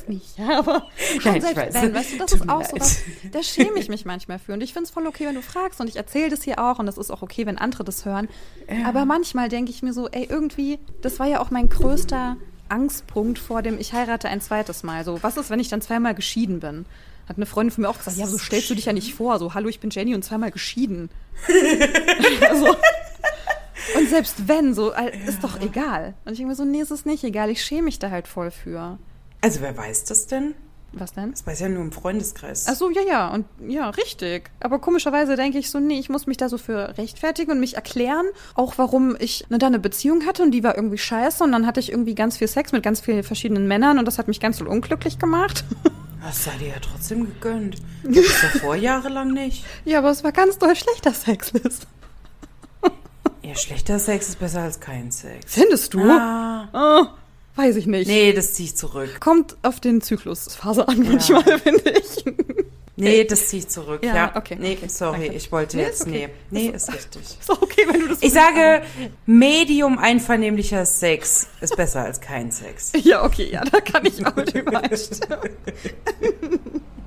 [0.08, 0.38] Jetzt nicht.
[0.38, 0.88] Ja, aber
[1.24, 1.74] Nein, ich selbst weiß.
[1.74, 2.70] wenn, weißt du, das Tut ist auch leid.
[2.70, 3.02] sowas,
[3.32, 4.54] da schäme ich mich manchmal für.
[4.54, 6.80] Und ich finde es voll okay, wenn du fragst und ich erzähle das hier auch
[6.80, 8.28] und das ist auch okay, wenn andere das hören.
[8.86, 12.38] Aber manchmal denke ich mir so, ey, irgendwie, das war ja auch mein größter
[12.70, 15.04] Angstpunkt vor dem, ich heirate ein zweites Mal.
[15.04, 16.86] So, was ist, wenn ich dann zweimal geschieden bin?
[17.28, 19.40] Hat eine Freundin von mir auch gesagt, ja, so stellst du dich ja nicht vor.
[19.40, 21.10] So, hallo, ich bin Jenny und zweimal geschieden.
[22.50, 22.76] also,
[23.98, 24.92] und selbst wenn, so,
[25.26, 26.16] ist doch egal.
[26.26, 27.50] Und ich denke mir so, nee, es ist nicht egal.
[27.50, 28.98] Ich schäme mich da halt voll für.
[29.44, 30.56] Also, wer weiß das denn?
[30.94, 31.32] Was denn?
[31.32, 32.66] Das weiß ja nur im Freundeskreis.
[32.70, 34.52] Ach so, ja, ja, und ja, richtig.
[34.62, 37.76] Aber komischerweise denke ich so, nee, ich muss mich da so für rechtfertigen und mich
[37.76, 38.26] erklären,
[38.56, 41.68] auch warum ich ne, da eine Beziehung hatte und die war irgendwie scheiße und dann
[41.68, 44.40] hatte ich irgendwie ganz viel Sex mit ganz vielen verschiedenen Männern und das hat mich
[44.40, 45.66] ganz so unglücklich gemacht.
[46.26, 47.76] Das sei dir ja trotzdem gegönnt.
[48.04, 49.66] Davor jahrelang nicht.
[49.84, 51.82] ja, aber es war ganz doll schlechter Sex, Liz.
[53.42, 55.54] Ja, schlechter Sex ist besser als kein Sex.
[55.54, 56.00] Findest du?
[56.00, 56.70] Ah.
[56.72, 57.08] Oh,
[57.56, 58.08] weiß ich nicht.
[58.08, 59.20] Nee, das zieh ich zurück.
[59.20, 62.26] Kommt auf den Zyklusphase an manchmal, finde ich.
[62.96, 64.04] Nee, das zieh ich zurück.
[64.06, 65.36] Ja, Ja, okay, Nee, okay, sorry, danke.
[65.36, 66.02] ich wollte Nee, jetzt.
[66.02, 66.30] ist okay.
[66.52, 67.22] Nee, nee, ist richtig.
[67.24, 68.84] Ist okay, wenn du das Ich sage,
[69.26, 72.92] medium einvernehmlicher Sex ist besser als kein Sex.
[73.04, 75.50] Ja, okay, ja, da kann ich auch mit übereinstimmen.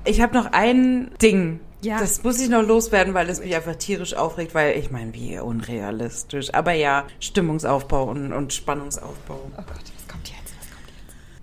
[0.05, 1.59] Ich habe noch ein Ding.
[1.81, 1.99] Ja.
[1.99, 5.37] Das muss ich noch loswerden, weil es mich einfach tierisch aufregt, weil ich meine, wie
[5.39, 6.53] unrealistisch.
[6.53, 9.39] Aber ja, Stimmungsaufbau und, und Spannungsaufbau.
[9.53, 9.67] Oh Gott,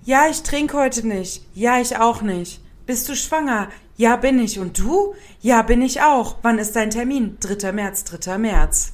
[0.05, 1.43] Ja, ich trinke heute nicht.
[1.55, 2.61] Ja, ich auch nicht.
[2.87, 3.69] Bist du schwanger?
[3.97, 4.59] Ja, bin ich.
[4.59, 5.15] Und du?
[5.41, 6.37] Ja, bin ich auch.
[6.43, 7.39] Wann ist dein Termin?
[7.41, 7.73] 3.
[7.73, 8.39] März, 3.
[8.39, 8.93] März.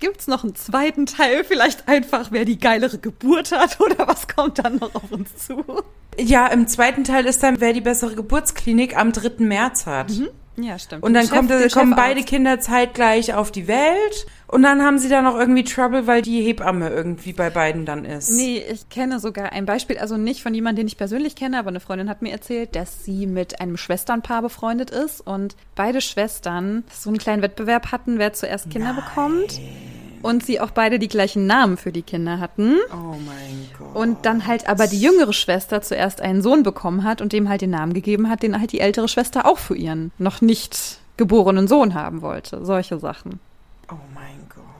[0.00, 1.44] Gibt's noch einen zweiten Teil?
[1.44, 5.62] Vielleicht einfach, wer die geilere Geburt hat oder was kommt dann noch auf uns zu?
[6.18, 9.32] Ja, im zweiten Teil ist dann, wer die bessere Geburtsklinik am 3.
[9.44, 10.10] März hat.
[10.56, 11.02] Ja, stimmt.
[11.02, 11.96] Und dann kommt, Chef- den kommen Chefarzt.
[11.96, 14.26] beide Kinder zeitgleich auf die Welt.
[14.54, 18.04] Und dann haben sie da noch irgendwie Trouble, weil die Hebamme irgendwie bei beiden dann
[18.04, 18.30] ist.
[18.30, 21.70] Nee, ich kenne sogar ein Beispiel, also nicht von jemandem, den ich persönlich kenne, aber
[21.70, 26.84] eine Freundin hat mir erzählt, dass sie mit einem Schwesternpaar befreundet ist und beide Schwestern
[26.88, 29.60] so einen kleinen Wettbewerb hatten, wer zuerst Kinder bekommt.
[30.22, 32.76] Und sie auch beide die gleichen Namen für die Kinder hatten.
[32.92, 33.96] Oh mein Gott.
[33.96, 37.62] Und dann halt aber die jüngere Schwester zuerst einen Sohn bekommen hat und dem halt
[37.62, 41.66] den Namen gegeben hat, den halt die ältere Schwester auch für ihren noch nicht geborenen
[41.66, 42.64] Sohn haben wollte.
[42.64, 43.40] Solche Sachen.
[43.90, 44.33] Oh mein Gott.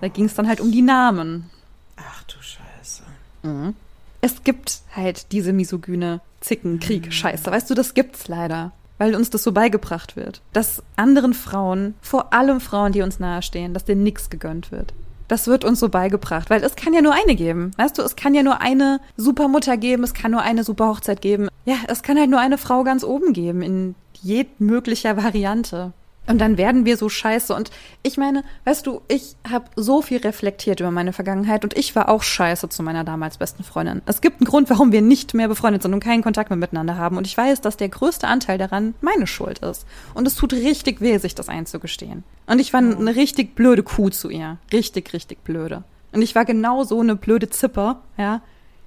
[0.04, 1.48] Da ging es dann halt um die Namen.
[1.96, 3.04] Ach du Scheiße.
[4.20, 7.50] Es gibt halt diese misogyne Zickenkrieg, Scheiße.
[7.50, 8.72] Weißt du, das gibt's leider.
[8.98, 10.42] Weil uns das so beigebracht wird.
[10.52, 14.92] Dass anderen Frauen, vor allem Frauen, die uns nahestehen, dass denen nichts gegönnt wird.
[15.26, 17.70] Das wird uns so beigebracht, weil es kann ja nur eine geben.
[17.78, 21.48] Weißt du, es kann ja nur eine Supermutter geben, es kann nur eine Superhochzeit geben.
[21.64, 25.94] Ja, es kann halt nur eine Frau ganz oben geben, in jedmöglicher Variante.
[26.26, 27.54] Und dann werden wir so scheiße.
[27.54, 27.70] Und
[28.02, 32.08] ich meine, weißt du, ich habe so viel reflektiert über meine Vergangenheit und ich war
[32.08, 34.00] auch scheiße zu meiner damals besten Freundin.
[34.06, 36.96] Es gibt einen Grund, warum wir nicht mehr befreundet sind und keinen Kontakt mehr miteinander
[36.96, 37.18] haben.
[37.18, 39.86] Und ich weiß, dass der größte Anteil daran meine Schuld ist.
[40.14, 42.24] Und es tut richtig weh, sich das einzugestehen.
[42.46, 44.58] Und ich war eine richtig blöde Kuh zu ihr.
[44.72, 45.84] Richtig, richtig blöde.
[46.12, 48.40] Und ich war genau so eine blöde Zipper, ja,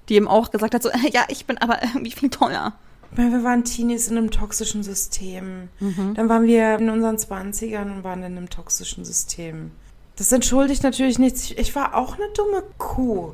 [0.08, 2.74] die ihm auch gesagt hat, so, ja, ich bin aber irgendwie viel toller.
[3.12, 5.68] Weil wir waren Teenies in einem toxischen System.
[5.80, 6.14] Mhm.
[6.14, 9.70] Dann waren wir in unseren 20ern und waren in einem toxischen System.
[10.16, 11.50] Das entschuldigt natürlich nichts.
[11.52, 13.32] Ich- war auch eine dumme Kuh.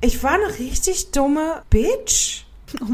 [0.00, 2.44] Ich war eine richtig dumme Bitch.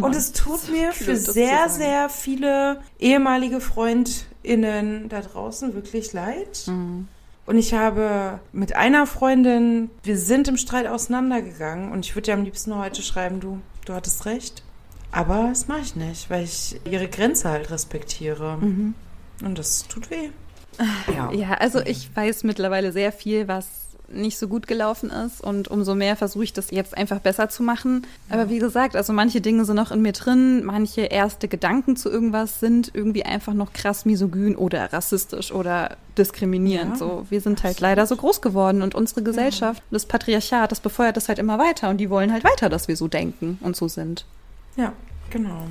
[0.03, 6.65] und es tut mir für sehr, sehr viele ehemalige FreundInnen da draußen wirklich leid.
[6.67, 7.07] Mhm.
[7.47, 12.35] Und ich habe mit einer Freundin, wir sind im Streit auseinandergegangen und ich würde dir
[12.35, 14.63] am liebsten heute schreiben, du, du hattest recht.
[15.11, 18.59] Aber das mache ich nicht, weil ich ihre Grenze halt respektiere.
[18.61, 20.31] Und das tut weh.
[21.13, 21.33] Ja.
[21.33, 23.67] Ja, also ich weiß mittlerweile sehr viel, was
[24.11, 27.63] nicht so gut gelaufen ist und umso mehr versuche ich das jetzt einfach besser zu
[27.63, 28.07] machen.
[28.31, 32.11] Aber wie gesagt, also manche Dinge sind noch in mir drin, manche erste Gedanken zu
[32.11, 36.93] irgendwas sind irgendwie einfach noch krass misogyn oder rassistisch oder diskriminierend.
[36.93, 40.81] Ja, so, wir sind halt leider so groß geworden und unsere Gesellschaft, das Patriarchat, das
[40.81, 43.77] befeuert das halt immer weiter und die wollen halt weiter, dass wir so denken und
[43.77, 44.25] so sind.
[44.79, 44.93] Ja,
[45.31, 45.67] genau.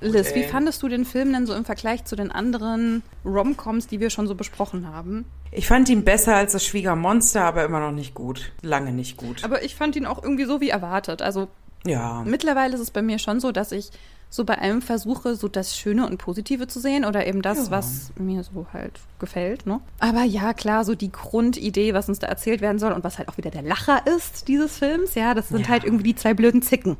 [0.00, 0.48] Liz, wie Okay.
[0.48, 4.26] fandest du den Film denn so im Vergleich zu den anderen Romcoms, die wir schon
[4.26, 5.24] so besprochen haben?
[5.52, 8.52] Ich fand ihn besser als das Schwiegermonster, aber immer noch nicht gut.
[8.62, 9.44] Lange nicht gut.
[9.44, 11.22] Aber ich fand ihn auch irgendwie so wie erwartet.
[11.22, 11.48] Also
[11.84, 12.22] Ja.
[12.26, 13.90] mittlerweile ist es bei mir schon so, dass ich
[14.30, 17.70] so bei allem versuche, so das Schöne und Positive zu sehen oder eben das, Ja.
[17.70, 19.66] was mir so halt gefällt.
[19.66, 19.78] Ne?
[20.00, 23.28] Aber ja, klar, so die Grundidee, was uns da erzählt werden soll und was halt
[23.28, 25.68] auch wieder der Lacher ist dieses Films, ja, das sind Ja.
[25.68, 26.96] halt irgendwie die zwei blöden Zicken.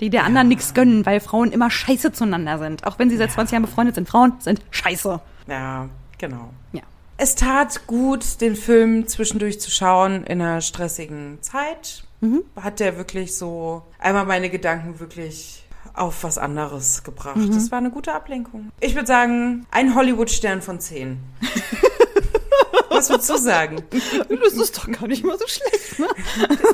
[0.00, 2.86] Die der anderen nichts gönnen, weil Frauen immer scheiße zueinander sind.
[2.86, 4.08] Auch wenn sie seit 20 Jahren befreundet sind.
[4.08, 5.20] Frauen sind scheiße.
[5.46, 5.88] Ja,
[6.18, 6.50] genau.
[6.72, 6.82] Ja.
[7.18, 12.04] Es tat gut, den Film zwischendurch zu schauen in einer stressigen Zeit.
[12.20, 12.44] Mhm.
[12.56, 17.36] Hat der wirklich so einmal meine Gedanken wirklich auf was anderes gebracht.
[17.36, 17.52] Mhm.
[17.52, 18.70] Das war eine gute Ablenkung.
[18.80, 21.18] Ich würde sagen, ein Hollywood-Stern von zehn.
[22.88, 23.82] was würdest du sagen?
[24.28, 26.08] Das ist doch gar nicht mal so schlecht, ne?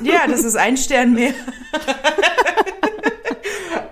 [0.03, 1.33] Ja, das ist ein Stern mehr.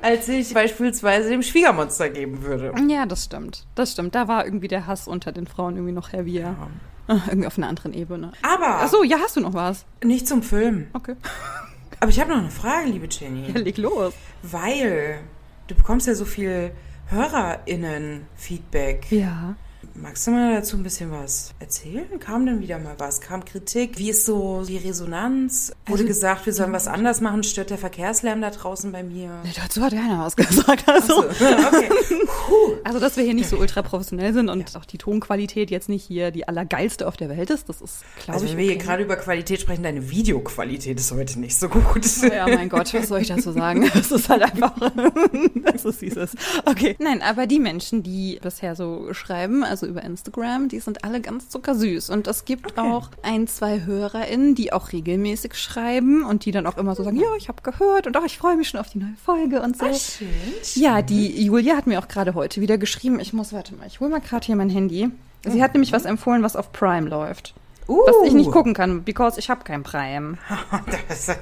[0.05, 2.73] als ich beispielsweise dem Schwiegermonster geben würde.
[2.89, 3.67] Ja, das stimmt.
[3.75, 4.15] Das stimmt.
[4.15, 6.55] Da war irgendwie der Hass unter den Frauen irgendwie noch heavier.
[7.09, 8.33] Ah, Irgendwie auf einer anderen Ebene.
[8.43, 9.85] Aber Ach so, ja, hast du noch was?
[10.03, 10.87] nicht zum Film.
[10.93, 11.17] Okay.
[12.01, 13.51] Aber ich habe noch eine Frage, liebe Jenny.
[13.53, 14.15] Ja, leg los.
[14.43, 15.19] Weil
[15.67, 16.71] du bekommst ja so viel
[17.09, 19.11] HörerInnen-Feedback.
[19.11, 19.57] Ja.
[19.97, 22.05] Magst du mal dazu ein bisschen was erzählen?
[22.19, 23.21] Kam denn wieder mal was?
[23.21, 23.97] Kam Kritik?
[23.97, 25.73] Wie ist so die Resonanz?
[25.87, 27.45] Wurde Also- gesagt, wir sollen was anders machen?
[27.45, 29.31] Stört der Verkehrslärm da draußen bei mir?
[29.45, 30.85] Nee, dazu hat keiner was gesagt.
[30.95, 31.89] Also, okay.
[32.85, 36.05] also, dass wir hier nicht so ultra professionell sind und auch die Tonqualität jetzt nicht
[36.05, 38.75] hier die allergeilste auf der Welt ist, das ist, glaube Also ich, wenn wir hier
[38.77, 38.85] okay.
[38.85, 42.05] gerade über Qualität sprechen, deine Videoqualität ist heute nicht so gut.
[42.23, 43.85] Ja, mein Gott, was soll ich dazu sagen?
[43.95, 44.73] Es ist halt einfach,
[45.65, 46.33] das ist dieses.
[46.65, 46.97] Okay.
[46.99, 51.49] Nein, aber die Menschen, die bisher so schreiben, also über Instagram, die sind alle ganz
[51.49, 52.11] zuckersüß.
[52.11, 52.81] Und es gibt Okay.
[52.89, 57.17] auch ein, zwei HörerInnen, die auch regelmäßig schreiben und die dann auch immer so sagen,
[57.17, 59.77] ja, ich habe gehört und auch ich freue mich schon auf die neue Folge und
[59.79, 59.87] so.
[59.87, 60.29] Ah, schön.
[60.75, 63.21] Ja, die Julia hat mir auch gerade heute wieder geschrieben.
[63.21, 65.09] Ich muss, warte mal, ich hole mal gerade hier mein Handy.
[65.47, 67.55] Sie hat nämlich was empfohlen, was auf Prime läuft.
[67.87, 67.99] Uh.
[68.07, 70.39] Was ich nicht gucken kann, because ich habe kein Prime.
[71.09, 71.37] Das-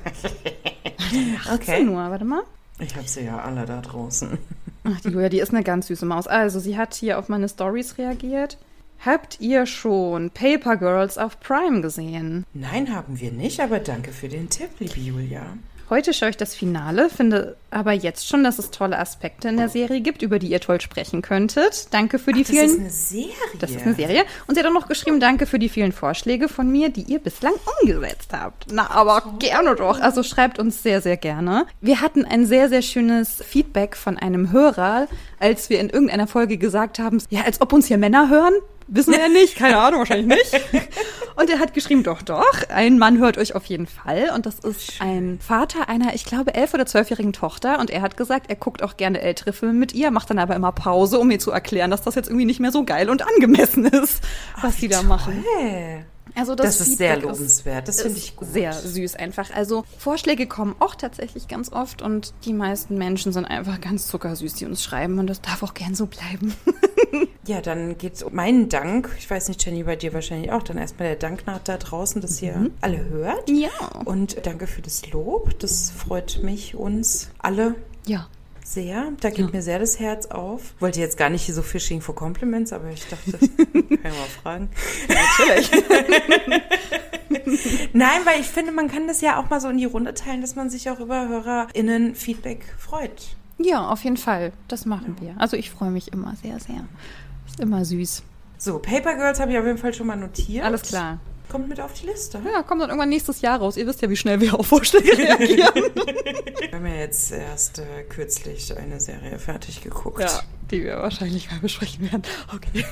[1.55, 1.85] okay.
[1.85, 2.43] Nur, warte mal.
[2.79, 4.39] Ich habe sie ja alle da draußen.
[4.85, 6.27] Ach, die Julia, die ist eine ganz süße Maus.
[6.27, 8.59] Also, sie hat hier auf meine Stories reagiert.
[9.05, 12.45] Habt ihr schon Paper Girls auf Prime gesehen?
[12.55, 15.43] Nein, haben wir nicht, aber danke für den Tipp, liebe Julia.
[15.93, 19.69] Heute schaue ich das Finale, finde aber jetzt schon, dass es tolle Aspekte in der
[19.69, 21.89] Serie gibt, über die ihr toll sprechen könntet.
[21.93, 22.65] Danke für die Das vielen.
[22.65, 23.35] ist eine Serie.
[23.59, 24.25] Das ist eine Serie.
[24.47, 27.19] Und sie hat auch noch geschrieben, danke für die vielen Vorschläge von mir, die ihr
[27.19, 28.69] bislang umgesetzt habt.
[28.73, 30.01] Na, aber gerne doch.
[30.01, 31.67] Also schreibt uns sehr, sehr gerne.
[31.83, 36.57] Wir hatten ein sehr, sehr schönes Feedback von einem Hörer, als wir in irgendeiner Folge
[36.57, 38.55] gesagt haben, ja, als ob uns hier Männer hören.
[38.87, 40.61] Wissen wir ja nicht, keine Ahnung, wahrscheinlich nicht.
[41.37, 44.31] Und er hat geschrieben, doch, doch, ein Mann hört euch auf jeden Fall.
[44.35, 47.79] Und das ist ein Vater einer, ich glaube, elf- oder zwölfjährigen Tochter.
[47.79, 50.55] Und er hat gesagt, er guckt auch gerne ältere Filme mit ihr, macht dann aber
[50.55, 53.27] immer Pause, um mir zu erklären, dass das jetzt irgendwie nicht mehr so geil und
[53.27, 54.23] angemessen ist,
[54.61, 55.45] was sie da machen.
[56.35, 57.89] Also Das, ist sehr lobenswert.
[57.89, 58.49] Das finde ich gut.
[58.49, 59.51] Sehr süß einfach.
[59.55, 64.55] Also Vorschläge kommen auch tatsächlich ganz oft und die meisten Menschen sind einfach ganz zuckersüß,
[64.55, 66.55] die uns schreiben und das darf auch gern so bleiben.
[67.47, 69.11] Ja, dann geht's um meinen Dank.
[69.19, 70.63] Ich weiß nicht, Jenny, bei dir wahrscheinlich auch.
[70.63, 73.51] Dann erstmal der Dank nach da draußen, dass ihr alle hört.
[73.51, 73.69] Ja.
[74.05, 75.59] Und danke für das Lob.
[75.59, 77.75] Das freut mich, uns alle
[78.07, 78.29] Ja.
[78.65, 79.13] Sehr.
[79.21, 80.75] Da geht mir sehr das Herz auf.
[80.81, 84.11] Wollte jetzt gar nicht hier so Fishing for Compliments, aber ich dachte, kann ich mal
[84.43, 84.71] fragen.
[85.09, 85.71] Natürlich.
[87.93, 90.41] Nein, weil ich finde, man kann das ja auch mal so in die Runde teilen,
[90.41, 93.37] dass man sich auch über HörerInnen Feedback freut.
[93.59, 94.53] ja, auf jeden Fall.
[94.69, 95.35] Das machen wir.
[95.39, 96.85] Also ich freue mich immer sehr, sehr.
[97.47, 98.23] Ist immer süß.
[98.59, 100.65] So, Paper Girls habe ich auf jeden Fall schon mal notiert.
[100.65, 101.19] Alles klar.
[101.53, 102.41] Kommt mit auf die Liste.
[102.51, 103.77] Ja, kommt dann irgendwann nächstes Jahr raus.
[103.77, 105.75] Ihr wisst ja, wie schnell wir auf Vorschläge reagieren.
[106.63, 110.21] Wir haben ja jetzt erst äh, kürzlich eine Serie fertig geguckt.
[110.21, 112.23] ja, die wir wahrscheinlich mal besprechen werden.
[112.55, 112.87] Okay.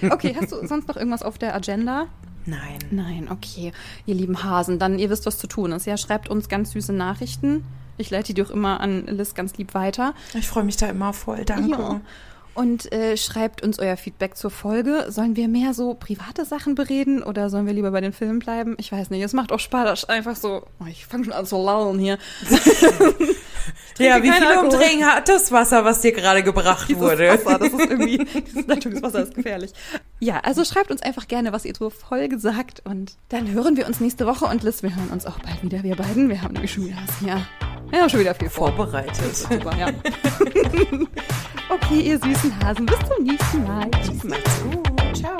[0.10, 2.06] okay, hast du sonst noch irgendwas auf der Agenda?
[2.46, 2.78] Nein.
[2.90, 3.72] Nein, okay.
[4.06, 5.84] Ihr lieben Hasen, dann ihr wisst, was zu tun ist.
[5.84, 7.64] Ja, schreibt uns ganz süße Nachrichten.
[7.98, 10.14] Ich leite die auch immer an Liz ganz lieb weiter.
[10.32, 11.44] Ich freue mich da immer voll.
[11.44, 11.70] Danke.
[11.72, 12.00] Ja.
[12.54, 15.06] Und äh, schreibt uns euer Feedback zur Folge.
[15.08, 18.76] Sollen wir mehr so private Sachen bereden oder sollen wir lieber bei den Filmen bleiben?
[18.78, 19.22] Ich weiß nicht.
[19.22, 20.08] Es macht auch Spaß.
[20.08, 20.62] Einfach so.
[20.80, 22.18] Oh, ich fange schon an zu lauern hier.
[23.98, 24.70] Ja, wie viel Alkohol.
[24.70, 27.28] Umdrehen hat das Wasser, was dir gerade gebracht Dieses wurde?
[27.28, 29.72] Wasser, das ist irgendwie, dieses Leitungswasser ist gefährlich.
[30.20, 33.86] Ja, also schreibt uns einfach gerne, was ihr zur Folge sagt und dann hören wir
[33.86, 36.28] uns nächste Woche und Liz, wir hören uns auch bald wieder, wir beiden.
[36.28, 37.73] Wir haben nämlich schon wieder was hier.
[37.92, 38.72] Haben schon wieder viel vor.
[38.72, 39.36] Vorbereitet.
[39.36, 39.88] Super, ja.
[41.68, 43.90] okay, ihr süßen Hasen, bis zum nächsten Mal.
[44.02, 44.24] Tschüss.
[44.24, 45.16] Macht's gut.
[45.16, 45.38] Ciao.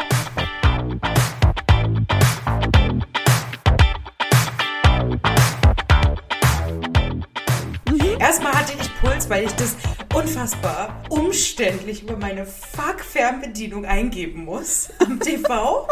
[8.18, 9.76] Erstmal hatte ich Puls, weil ich das
[10.14, 15.86] unfassbar umständlich über meine Fuck-Fernbedienung eingeben muss am TV.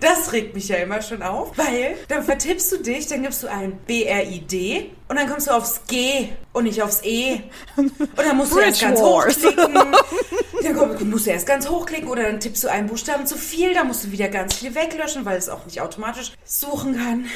[0.00, 3.48] Das regt mich ja immer schon auf, weil dann vertippst du dich, dann gibst du
[3.48, 7.40] ein B-R-I-D und dann kommst du aufs G und nicht aufs E.
[7.76, 9.36] Und dann musst du erst ganz Wars.
[9.36, 9.74] hochklicken.
[10.62, 13.74] Dann komm- musst du erst ganz hochklicken oder dann tippst du einen Buchstaben zu viel,
[13.74, 17.26] dann musst du wieder ganz viel weglöschen, weil es auch nicht automatisch suchen kann.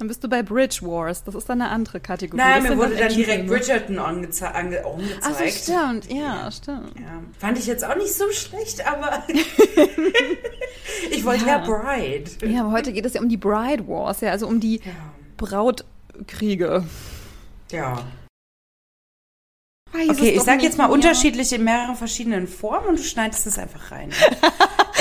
[0.00, 1.22] Dann bist du bei Bridge Wars.
[1.24, 2.40] Das ist dann eine andere Kategorie.
[2.40, 3.46] Nein, Das mir wurde dann direkt.
[3.46, 5.52] Bridgerton angeze ange Ach so, angezeigt.
[5.62, 6.10] stimmt.
[6.12, 6.98] Ja, stimmt.
[6.98, 9.22] Ja, fand ich jetzt auch nicht so schlecht, aber
[11.10, 11.66] ich wollte ja, Ja.
[11.66, 12.30] Bride.
[12.46, 14.92] Ja, aber heute geht es ja um die Bride Wars, ja, also um die Ja.
[15.36, 16.84] Brautkriege.
[17.70, 18.02] ja.
[19.92, 20.94] Weiß Okay, ich sag jetzt mal mehr.
[20.94, 24.10] unterschiedlich in mehreren verschiedenen Formen und du schneidest es einfach rein.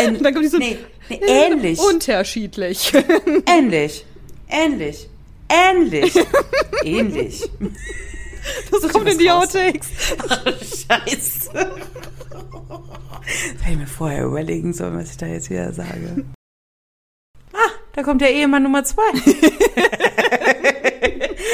[0.02, 0.78] Ähm, Dann kommt die so- nee,
[1.10, 1.78] nee, ähnlich.
[1.78, 2.93] Unterschiedlich.
[3.45, 4.06] ähnlich.
[4.50, 5.10] Ähnlich.
[5.47, 6.14] Ähnlich.
[6.84, 7.50] Ähnlich.
[8.72, 9.30] Das kommt in die.
[9.30, 9.88] Outtakes.
[10.88, 11.50] Scheiße.
[11.54, 11.68] Das
[13.62, 16.26] hätte ich mir vorher überlegen sollen, was ich da jetzt wieder sage.
[17.54, 19.04] Ah, da kommt der Ehemann Nummer zwei.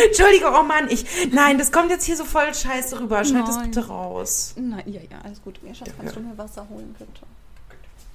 [0.08, 1.06] Entschuldigung, oh Mann, ich.
[1.32, 3.24] Nein, das kommt jetzt hier so voll scheiße rüber.
[3.26, 4.54] Schneid das bitte raus.
[4.58, 5.62] Nein, ja, ja, alles gut.
[5.64, 7.12] Mir Schatz, kannst du mir Wasser holen, bitte?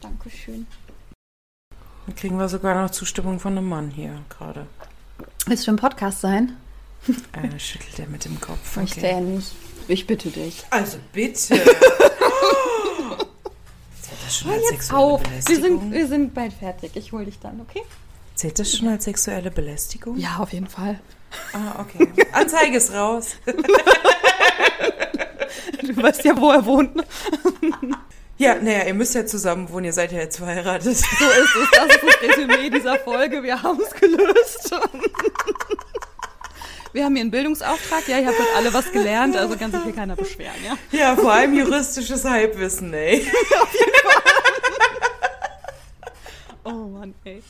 [0.01, 0.67] Dankeschön.
[2.07, 4.67] Dann kriegen wir sogar noch Zustimmung von einem Mann hier gerade.
[5.47, 6.57] Willst du im Podcast sein?
[7.33, 8.77] Äh, schüttelt er mit dem Kopf.
[8.77, 9.53] Möchte er nicht.
[9.89, 10.65] Ich bitte dich.
[10.71, 11.57] Also bitte.
[14.01, 15.23] Zählt das schon als sexuelle Auf.
[15.47, 16.93] Wir sind, wir sind bald fertig.
[16.95, 17.83] Ich hol dich dann, okay?
[18.35, 20.17] Zählt das schon als sexuelle Belästigung?
[20.17, 21.01] Ja, auf jeden Fall.
[21.53, 22.09] Ah, okay.
[22.33, 23.37] Anzeige ist raus.
[25.83, 27.05] Du weißt ja, wo er wohnt.
[28.41, 30.97] Ja, naja, ihr müsst ja zusammen wohnen, ihr seid ja jetzt verheiratet.
[30.97, 31.71] So ist es.
[31.73, 33.43] Das ist das Resümee dieser Folge.
[33.43, 34.71] Wir haben es gelöst.
[36.95, 38.09] Wir haben hier einen Bildungsauftrag.
[38.09, 40.79] Ja, ihr habt heute alle was gelernt, also kann sich hier keiner beschweren, ja?
[40.91, 43.31] Ja, vor allem juristisches Halbwissen, ey.
[46.65, 47.43] Oh Mann, ey.